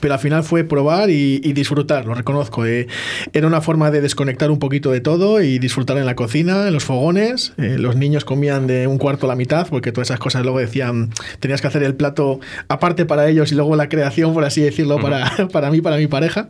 [0.00, 2.66] pero al final fue probar y, disfrutar, lo reconozco.
[2.66, 2.86] Eh.
[3.32, 6.72] Era una forma de desconectar un poquito de todo y disfrutar en la cocina, en
[6.72, 7.52] los fogones.
[7.58, 10.58] Eh, los niños comían de un cuarto a la mitad, porque todas esas cosas luego
[10.58, 14.60] decían, tenías que hacer el plato aparte para ellos y luego la creación, por así
[14.60, 16.48] decirlo, para, para mí, para mi pareja.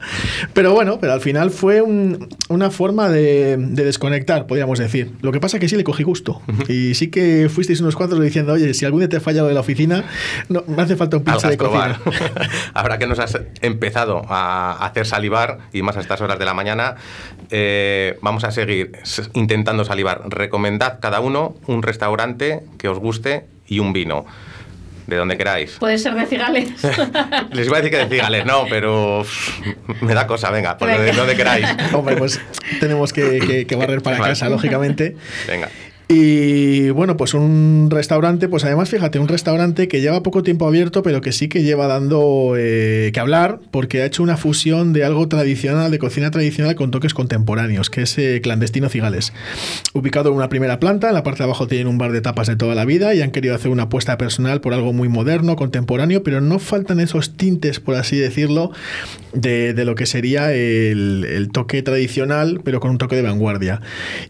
[0.52, 5.12] Pero bueno, pero al final fue una forma de, desconectar, podríamos decir.
[5.20, 6.40] Lo que pasa es que sí le cogí gusto.
[6.68, 9.54] Y sí que fuisteis unos cuantos diciendo, oye, si algún día te he fallado de
[9.54, 10.04] la oficina,
[10.48, 12.00] no, me hace falta un pinche de cocina.
[12.74, 13.18] Habrá que nos
[13.62, 16.96] empezado a hacer salivar, y más a estas horas de la mañana,
[17.50, 18.92] eh, vamos a seguir
[19.34, 20.22] intentando salivar.
[20.28, 24.24] Recomendad cada uno un restaurante que os guste y un vino.
[25.06, 25.72] De donde queráis.
[25.72, 26.70] Puede ser de Cigales.
[27.52, 29.22] Les iba a decir que de Cigales, no, pero
[30.00, 31.68] me da cosa, venga, por de donde queráis.
[31.92, 32.40] Hombre, pues
[32.80, 35.14] tenemos que, que barrer para casa, lógicamente.
[35.46, 35.68] Venga.
[36.06, 41.02] Y bueno, pues un restaurante, pues además fíjate, un restaurante que lleva poco tiempo abierto,
[41.02, 45.04] pero que sí que lleva dando eh, que hablar, porque ha hecho una fusión de
[45.04, 49.32] algo tradicional, de cocina tradicional, con toques contemporáneos, que es eh, Clandestino Cigales.
[49.94, 52.48] Ubicado en una primera planta, en la parte de abajo tienen un bar de tapas
[52.48, 55.56] de toda la vida y han querido hacer una apuesta personal por algo muy moderno,
[55.56, 58.72] contemporáneo, pero no faltan esos tintes, por así decirlo,
[59.32, 63.80] de, lo que sería el, toque tradicional, pero con un toque de vanguardia.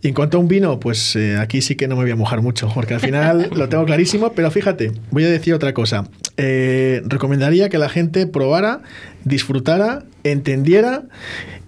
[0.02, 2.16] Y en cuanto a un vino, pues eh, aquí sí que no me voy a
[2.16, 6.08] mojar mucho, porque al final lo tengo clarísimo, pero fíjate, voy a decir otra cosa.
[6.36, 8.80] Eh, recomendaría que la gente probara,
[9.24, 11.04] disfrutara, entendiera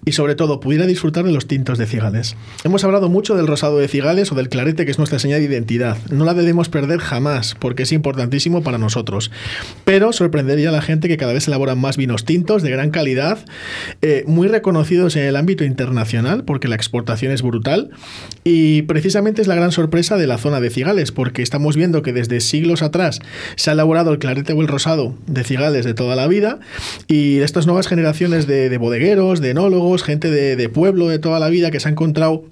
[0.09, 2.37] y sobre todo pudiera disfrutar de los tintos de cigales.
[2.63, 5.47] Hemos hablado mucho del rosado de cigales o del clarete que es nuestra señal de
[5.47, 5.99] identidad.
[6.11, 9.33] No la debemos perder jamás porque es importantísimo para nosotros.
[9.85, 12.91] Pero sorprendería a la gente que cada vez se elaboran más vinos tintos de gran
[12.91, 13.45] calidad,
[14.01, 17.91] eh, muy reconocidos en el ámbito internacional porque la exportación es brutal
[18.45, 22.13] y precisamente es la gran sorpresa de la zona de cigales porque estamos viendo que
[22.13, 23.19] desde siglos atrás
[23.57, 26.61] se ha elaborado el clarete o el rosado de cigales de toda la vida
[27.09, 31.49] y estas nuevas generaciones de, de bodegueros, de enólogos, gente de, pueblo de toda la
[31.49, 32.45] vida que se ha encontrado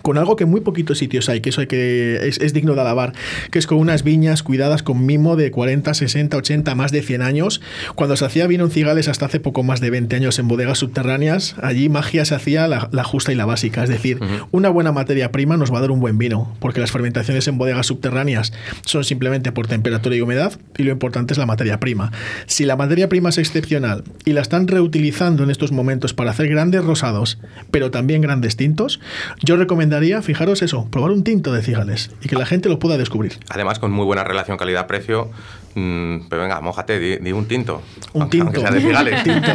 [0.00, 3.12] con algo que muy poquitos sitios hay, que eso hay que es, digno de alabar,
[3.50, 7.22] que es con unas viñas cuidadas con mimo de 40, 60, 80, más de 100
[7.22, 7.60] años.
[7.94, 10.78] Cuando se hacía vino en cigales hasta hace poco más de 20 años en bodegas
[10.78, 14.20] subterráneas, allí magia se hacía la, justa y la básica, es decir,
[14.50, 17.58] una buena materia prima nos va a dar un buen vino, porque las fermentaciones en
[17.58, 18.52] bodegas subterráneas
[18.84, 22.12] son simplemente por temperatura y humedad, y lo importante es la materia prima.
[22.46, 26.48] Si la materia prima es excepcional y la están reutilizando en estos momentos para hacer
[26.48, 27.38] grandes rosados,
[27.70, 29.00] pero también grandes tintos,
[29.42, 32.78] yo recomiendo recomendaría, fijaros eso, probar un tinto de cigales y que la gente lo
[32.78, 33.40] pueda descubrir.
[33.48, 35.28] Además, con muy buena relación calidad-precio,
[35.74, 37.82] Mm, pero venga, mojate, di, un tinto.
[38.12, 38.60] Un tinto.
[38.60, 38.80] Sea de
[39.22, 39.52] Tinto.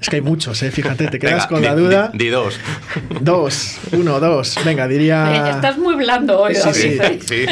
[0.00, 0.70] es que hay muchos, ¿eh?
[0.70, 2.10] fíjate, te quedas con la duda.
[2.12, 2.58] Di, dos.
[3.20, 4.58] Dos, uno, dos.
[4.64, 5.18] Venga, diría.
[5.38, 7.46] Eh, estás muy blando hoy, sí, sí, sí.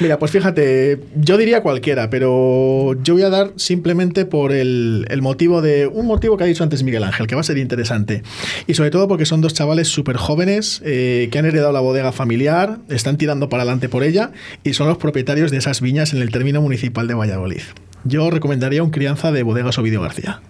[0.00, 5.22] Mira, pues fíjate, yo diría cualquiera, pero yo voy a dar simplemente por el, el,
[5.22, 5.86] motivo de.
[5.86, 8.22] Un motivo que ha dicho antes Miguel Ángel, que va a ser interesante.
[8.66, 12.12] Y sobre todo porque son dos chavales súper jóvenes eh, que han heredado la bodega
[12.12, 14.30] familiar, están tirando para adelante por ella
[14.64, 17.62] y son los propietarios de esas viñas en el término Municipal de Valladolid.
[18.04, 20.40] Yo recomendaría un crianza de bodegas Ovidio García.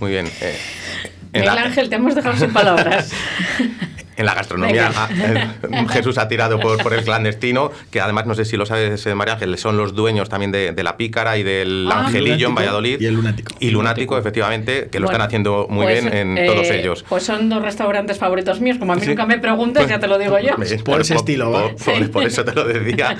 [0.00, 0.26] Muy bien.
[0.40, 0.56] Eh,
[1.32, 3.12] Miguel Ángel, te hemos dejado sin palabras.
[4.16, 8.34] En la gastronomía, ah, eh, Jesús ha tirado por, por, el clandestino, que además, no
[8.34, 11.42] sé si lo sabes, María Ángel, son los dueños también de, de La Pícara y
[11.42, 12.98] del ah, Angelillo en Valladolid.
[12.98, 13.54] Y el Lunático.
[13.60, 17.04] Y Lunático, efectivamente, que lo están haciendo muy pues, bien en eh, todos ellos.
[17.06, 20.06] Pues son dos restaurantes favoritos míos, como a mí nunca me preguntas, pues, ya te
[20.06, 20.54] lo digo yo.
[20.84, 21.74] Por, ese estilo,
[22.12, 23.18] por, eso te lo decía.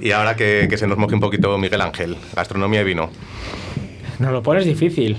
[0.00, 3.10] Y ahora que, que se nos moje un poquito Miguel Ángel, gastronomía y vino.
[4.18, 5.16] Nos lo pones difícil.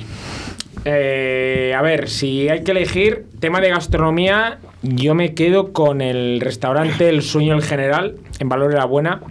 [0.85, 6.39] Eh, a ver, si hay que elegir tema de gastronomía, yo me quedo con el
[6.41, 9.21] restaurante El Sueño del General, en Valor de la Buena.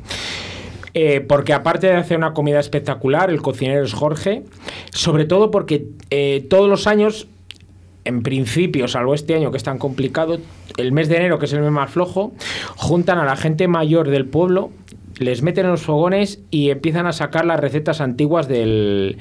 [0.94, 4.42] Eh, porque aparte de hacer una comida espectacular, el cocinero es Jorge,
[4.90, 7.28] sobre todo porque eh, todos los años,
[8.05, 10.38] en principio, salvo este año que es tan complicado,
[10.76, 12.32] el mes de enero, que es el mes más flojo,
[12.76, 14.70] juntan a la gente mayor del pueblo
[15.18, 19.18] les meten en los fogones y empiezan a sacar las recetas antiguas del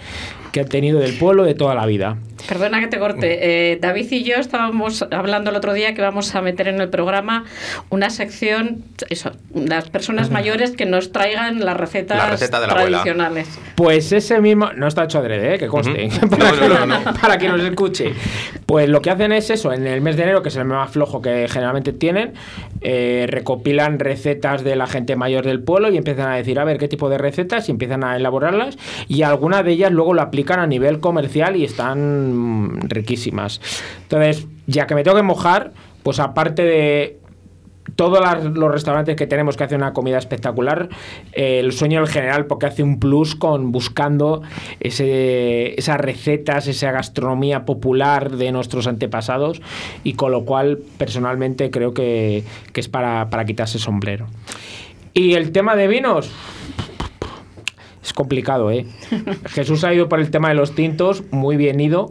[0.51, 2.17] que han tenido del pueblo de toda la vida.
[2.47, 3.71] Perdona que te corte.
[3.71, 6.89] Eh, David y yo estábamos hablando el otro día que vamos a meter en el
[6.89, 7.45] programa
[7.89, 13.47] una sección, eso, las personas mayores que nos traigan las recetas tradicionales.
[13.75, 15.57] Pues ese mismo, no está hecho adrede, ¿eh?
[15.57, 16.09] que conste,
[17.21, 18.13] para, que nos escuche.
[18.65, 20.77] Pues lo que hacen es eso, en el mes de enero, que es el mes
[20.77, 22.33] más flojo que generalmente tienen,
[22.81, 26.77] eh, recopilan recetas de la gente mayor del pueblo y empiezan a decir, a ver
[26.77, 28.77] qué tipo de recetas y empiezan a elaborarlas
[29.07, 33.61] y algunas de ellas luego lo aplican a nivel comercial y están riquísimas.
[34.03, 35.71] Entonces, ya que me tengo que mojar,
[36.03, 37.19] pues aparte de
[37.95, 38.19] todos
[38.55, 40.89] los restaurantes que tenemos que hacen una comida espectacular,
[41.33, 44.41] eh, el sueño del general porque hace un plus con buscando
[44.79, 49.61] ese, esas recetas, esa gastronomía popular de nuestros antepasados
[50.03, 54.27] y con lo cual personalmente creo que, que es para, para quitarse sombrero.
[55.17, 56.29] Y el tema de vinos,
[58.03, 58.85] es complicado, ¿eh?
[59.47, 62.07] Jesús ha ido por el tema de los tintos, muy bien ido,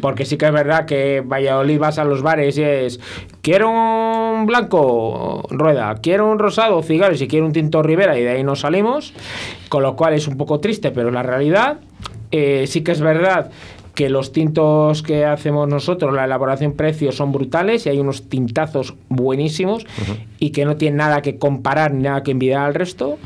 [0.00, 3.00] porque sí que es verdad que Valladolid vas a los bares y es,
[3.42, 8.30] quiero un blanco, rueda, quiero un rosado, cigarros y quiero un tinto Rivera y de
[8.30, 9.14] ahí nos salimos,
[9.68, 11.78] con lo cual es un poco triste, pero la realidad,
[12.30, 13.50] eh, sí que es verdad
[13.94, 18.94] que los tintos que hacemos nosotros, la elaboración precio son brutales y hay unos tintazos
[19.08, 19.86] buenísimos
[20.38, 23.18] y que no tienen nada que comparar ni nada que envidiar al resto.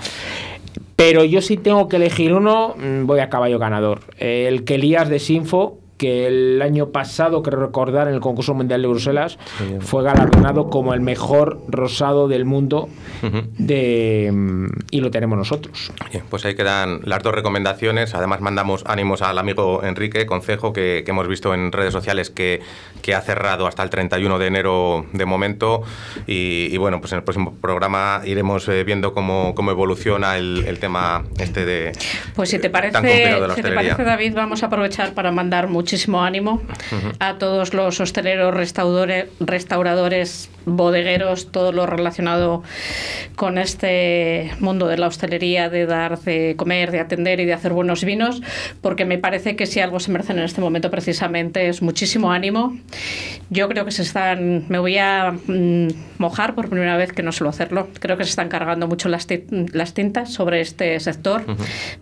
[0.96, 4.00] Pero yo sí tengo que elegir uno, mm, voy a caballo ganador.
[4.18, 8.80] El que Elías de Sinfo que el año pasado, creo recordar, en el concurso mundial
[8.80, 9.38] de Bruselas,
[9.80, 12.88] fue galardonado como el mejor rosado del mundo
[13.58, 15.92] de, mm, y lo tenemos nosotros.
[16.30, 18.14] pues ahí quedan las dos recomendaciones.
[18.14, 22.60] Además, mandamos ánimos al amigo Enrique Concejo, que, que hemos visto en redes sociales que,
[23.02, 25.82] que, ha cerrado hasta el 31 de enero de momento.
[26.26, 30.78] Y, bueno, pues en el próximo programa iremos eh, viendo cómo, cómo evoluciona el, el,
[30.78, 31.92] tema este de.
[32.36, 32.96] Pues si te parece,
[33.56, 36.60] si te parece, David, vamos a aprovechar para mandar mucho muchísimo ánimo
[37.18, 42.62] a todos los hosteleros, restauradores, restauradores, bodegueros, todo lo relacionado
[43.36, 47.72] con este mundo de la hostelería, de dar, de comer, de atender y de hacer
[47.72, 48.42] buenos vinos,
[48.82, 52.76] porque me parece que si algo se merecen en este momento precisamente es muchísimo ánimo.
[53.48, 57.32] Yo creo que se están, me voy a mm, mojar por primera vez que no
[57.32, 59.26] suelo hacerlo, creo que se están cargando mucho las,
[59.72, 61.46] las tintas sobre este sector.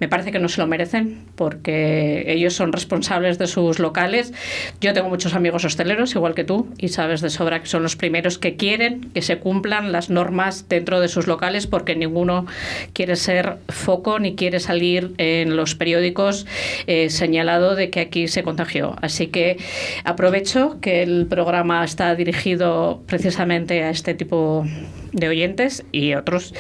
[0.01, 4.33] Me parece que no se lo merecen porque ellos son responsables de sus locales.
[4.81, 7.97] Yo tengo muchos amigos hosteleros, igual que tú, y sabes de sobra que son los
[7.97, 12.47] primeros que quieren que se cumplan las normas dentro de sus locales porque ninguno
[12.93, 16.47] quiere ser foco ni quiere salir en los periódicos
[16.87, 18.97] eh, señalado de que aquí se contagió.
[19.01, 19.57] Así que
[20.05, 24.67] aprovecho que el programa está dirigido precisamente a este tipo
[25.13, 26.55] de oyentes y otros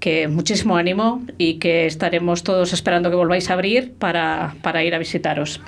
[0.00, 4.94] que muchísimo ánimo y que estaremos todos esperando que volváis a abrir para, para ir
[4.94, 5.60] a visitaros.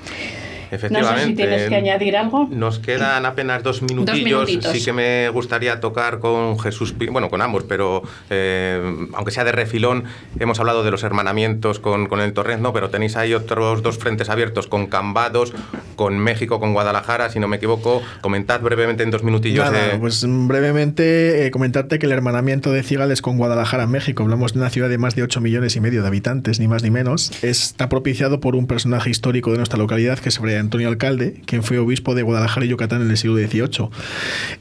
[0.71, 1.15] Efectivamente.
[1.15, 2.49] No sé si tienes que añadir algo.
[2.51, 4.51] Nos quedan apenas dos minutillos.
[4.73, 8.81] Sí que me gustaría tocar con Jesús, bueno, con ambos, pero eh,
[9.15, 10.05] aunque sea de refilón,
[10.39, 14.29] hemos hablado de los hermanamientos con, con el Torrezno, pero tenéis ahí otros dos frentes
[14.29, 15.53] abiertos con Cambados,
[15.97, 18.03] con México, con Guadalajara, si no me equivoco.
[18.21, 19.65] Comentad brevemente en dos minutillos.
[19.65, 24.61] Nada, pues brevemente eh, comentarte que el hermanamiento de Cigales con Guadalajara, México, hablamos de
[24.61, 27.33] una ciudad de más de 8 millones y medio de habitantes, ni más ni menos,
[27.43, 32.15] está propiciado por un personaje histórico de nuestra localidad que Antonio Alcalde, quien fue obispo
[32.15, 33.89] de Guadalajara y Yucatán en el siglo XVIII.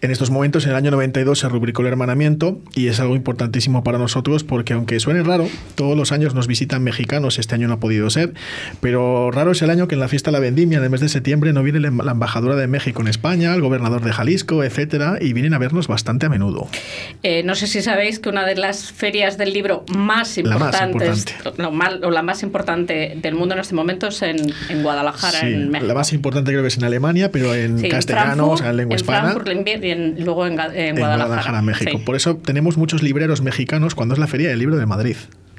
[0.01, 3.83] En estos momentos, en el año 92, se rubricó el hermanamiento y es algo importantísimo
[3.83, 7.75] para nosotros porque, aunque suene raro, todos los años nos visitan mexicanos, este año no
[7.75, 8.33] ha podido ser,
[8.81, 11.01] pero raro es el año que en la fiesta de la vendimia, en el mes
[11.01, 15.17] de septiembre, no viene la embajadora de México en España, el gobernador de Jalisco, etcétera,
[15.21, 16.67] y vienen a vernos bastante a menudo.
[17.23, 21.25] Eh, no sé si sabéis que una de las ferias del libro más importantes,
[21.57, 24.37] la más o la más importante del mundo en este momento es en,
[24.81, 25.86] Guadalajara, en México.
[25.87, 28.95] La más importante creo que es en Alemania, pero en castellano, o sea, en lengua
[28.95, 29.35] en hispana.
[30.17, 31.61] Y luego en, Guadalajara.
[31.61, 31.99] México.
[32.05, 35.17] Por eso tenemos muchos libreros mexicanos cuando es la feria del libro de Madrid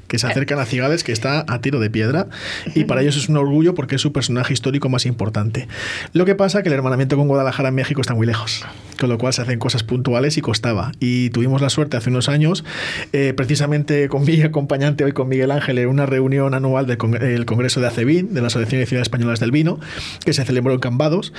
[0.09, 2.27] que se acercan a Cigales, que está a tiro de piedra,
[2.75, 5.69] y para ellos es un orgullo porque es su personaje histórico más importante.
[6.11, 8.65] Lo que pasa es que el hermanamiento con Guadalajara en México está muy lejos,
[8.99, 10.91] con lo cual se hacen cosas puntuales y costaba.
[10.99, 12.65] Y tuvimos la suerte hace unos años,
[13.13, 17.79] eh, precisamente con mi acompañante hoy, con Miguel Ángel, en una reunión anual del Congreso
[17.79, 19.79] de ACEBIN, de la Asociación de Ciudades Españolas del Vino,
[20.25, 21.33] que se celebró en Cambados,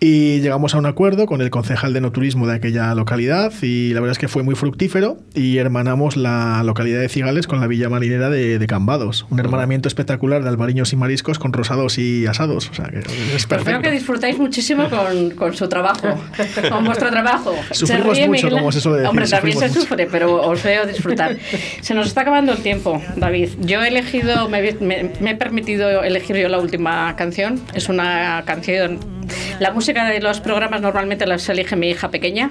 [0.00, 3.94] y llegamos a un acuerdo con el concejal de no turismo de aquella localidad, y
[3.94, 7.68] la verdad es que fue muy fructífero, y hermanamos la localidad de Cigales con la
[7.68, 9.26] Villa Marinera de, Cambados.
[9.30, 12.68] Un hermanamiento espectacular de albariños y mariscos con rosados y asados.
[12.70, 13.64] O sea, que es perfecto.
[13.64, 16.08] creo que disfrutáis muchísimo con, con, su trabajo,
[16.70, 17.54] con vuestro trabajo.
[17.70, 19.10] Sufrimos mucho, como se suele decir.
[19.10, 21.36] Hombre, también se sufre, pero os veo disfrutar.
[21.80, 23.50] Se nos está acabando el tiempo, David.
[23.60, 27.60] Yo he elegido, me, me he permitido elegir yo la última canción.
[27.74, 29.15] Es una canción
[29.60, 32.50] la música de los programas normalmente las elige mi hija pequeña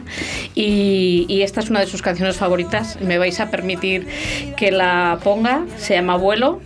[0.53, 2.99] y, esta es una de sus canciones favoritas.
[3.01, 4.07] Me vais a permitir
[4.57, 5.63] que la ponga.
[5.77, 6.59] Se llama Abuelo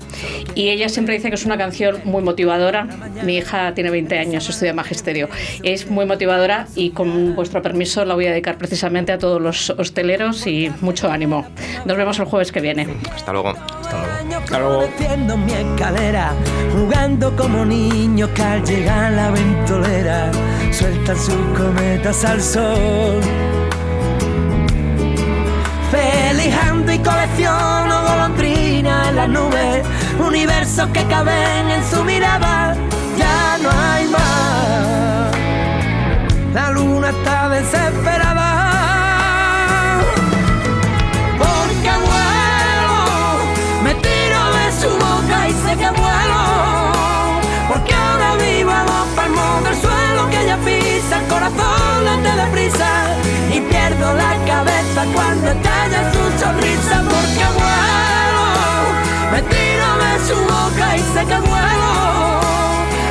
[0.55, 2.87] y ella siempre dice que es una canción muy motivadora.
[3.23, 5.27] Mi hija tiene 20 años, estudia magisterio.
[5.63, 9.69] Es muy motivadora y con vuestro permiso la voy a dedicar precisamente a todos los
[9.71, 11.45] hosteleros y mucho ánimo.
[11.83, 12.87] Nos vemos el jueves que viene.
[13.13, 13.49] Hasta luego.
[13.49, 14.87] Hasta luego.
[15.37, 16.31] mi escalera,
[16.71, 20.28] jugando como niño que al llegar la ventolera
[20.71, 23.19] sueltan sus cometas al sol.
[25.91, 29.83] Felijando y colecciono golondrinas en las nubes,
[30.19, 32.75] universos que caben en su mirada,
[33.17, 35.35] ya no hay más.
[36.53, 38.28] La luna está desesperada
[55.13, 58.47] cuando estalla su sonrisa, porque vuelo,
[59.31, 62.41] me tiro de su boca y sé que vuelo,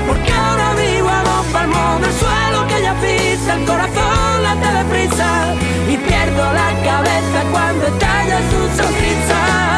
[0.06, 5.54] porque ahora vivo a dos palmos del suelo que ella pisa, el corazón late deprisa
[5.88, 9.77] y pierdo la cabeza cuando estalla su sonrisa.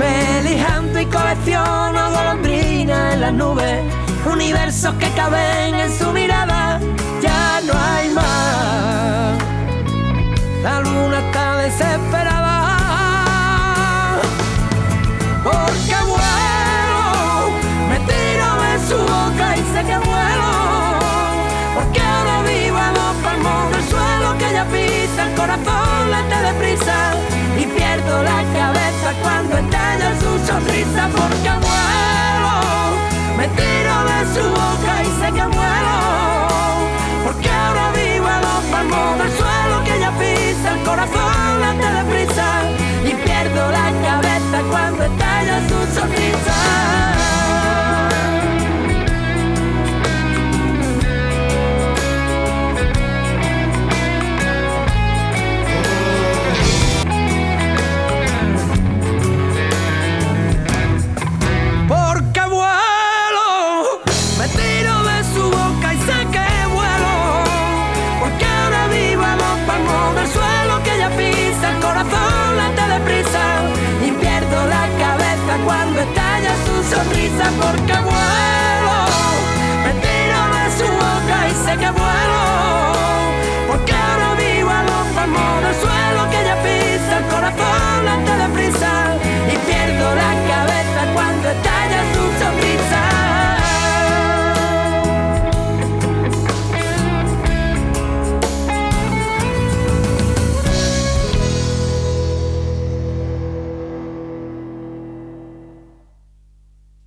[0.00, 3.84] Felijando y colecciono golondrinas en las nubes,
[4.24, 6.80] universos que caben en su mirada,
[7.20, 9.36] ya no hay más.
[10.62, 12.78] La luna está desesperada.
[15.44, 17.50] Porque vuelo,
[17.90, 20.50] me tiro de su boca y sé que vuelo.
[21.74, 27.29] Porque ahora vivo en los palmos del suelo que ella pisa, el corazón late deprisa
[30.60, 32.56] sonrisa porque vuelo,
[33.36, 36.19] me tiro de su boca y sé que vuelo,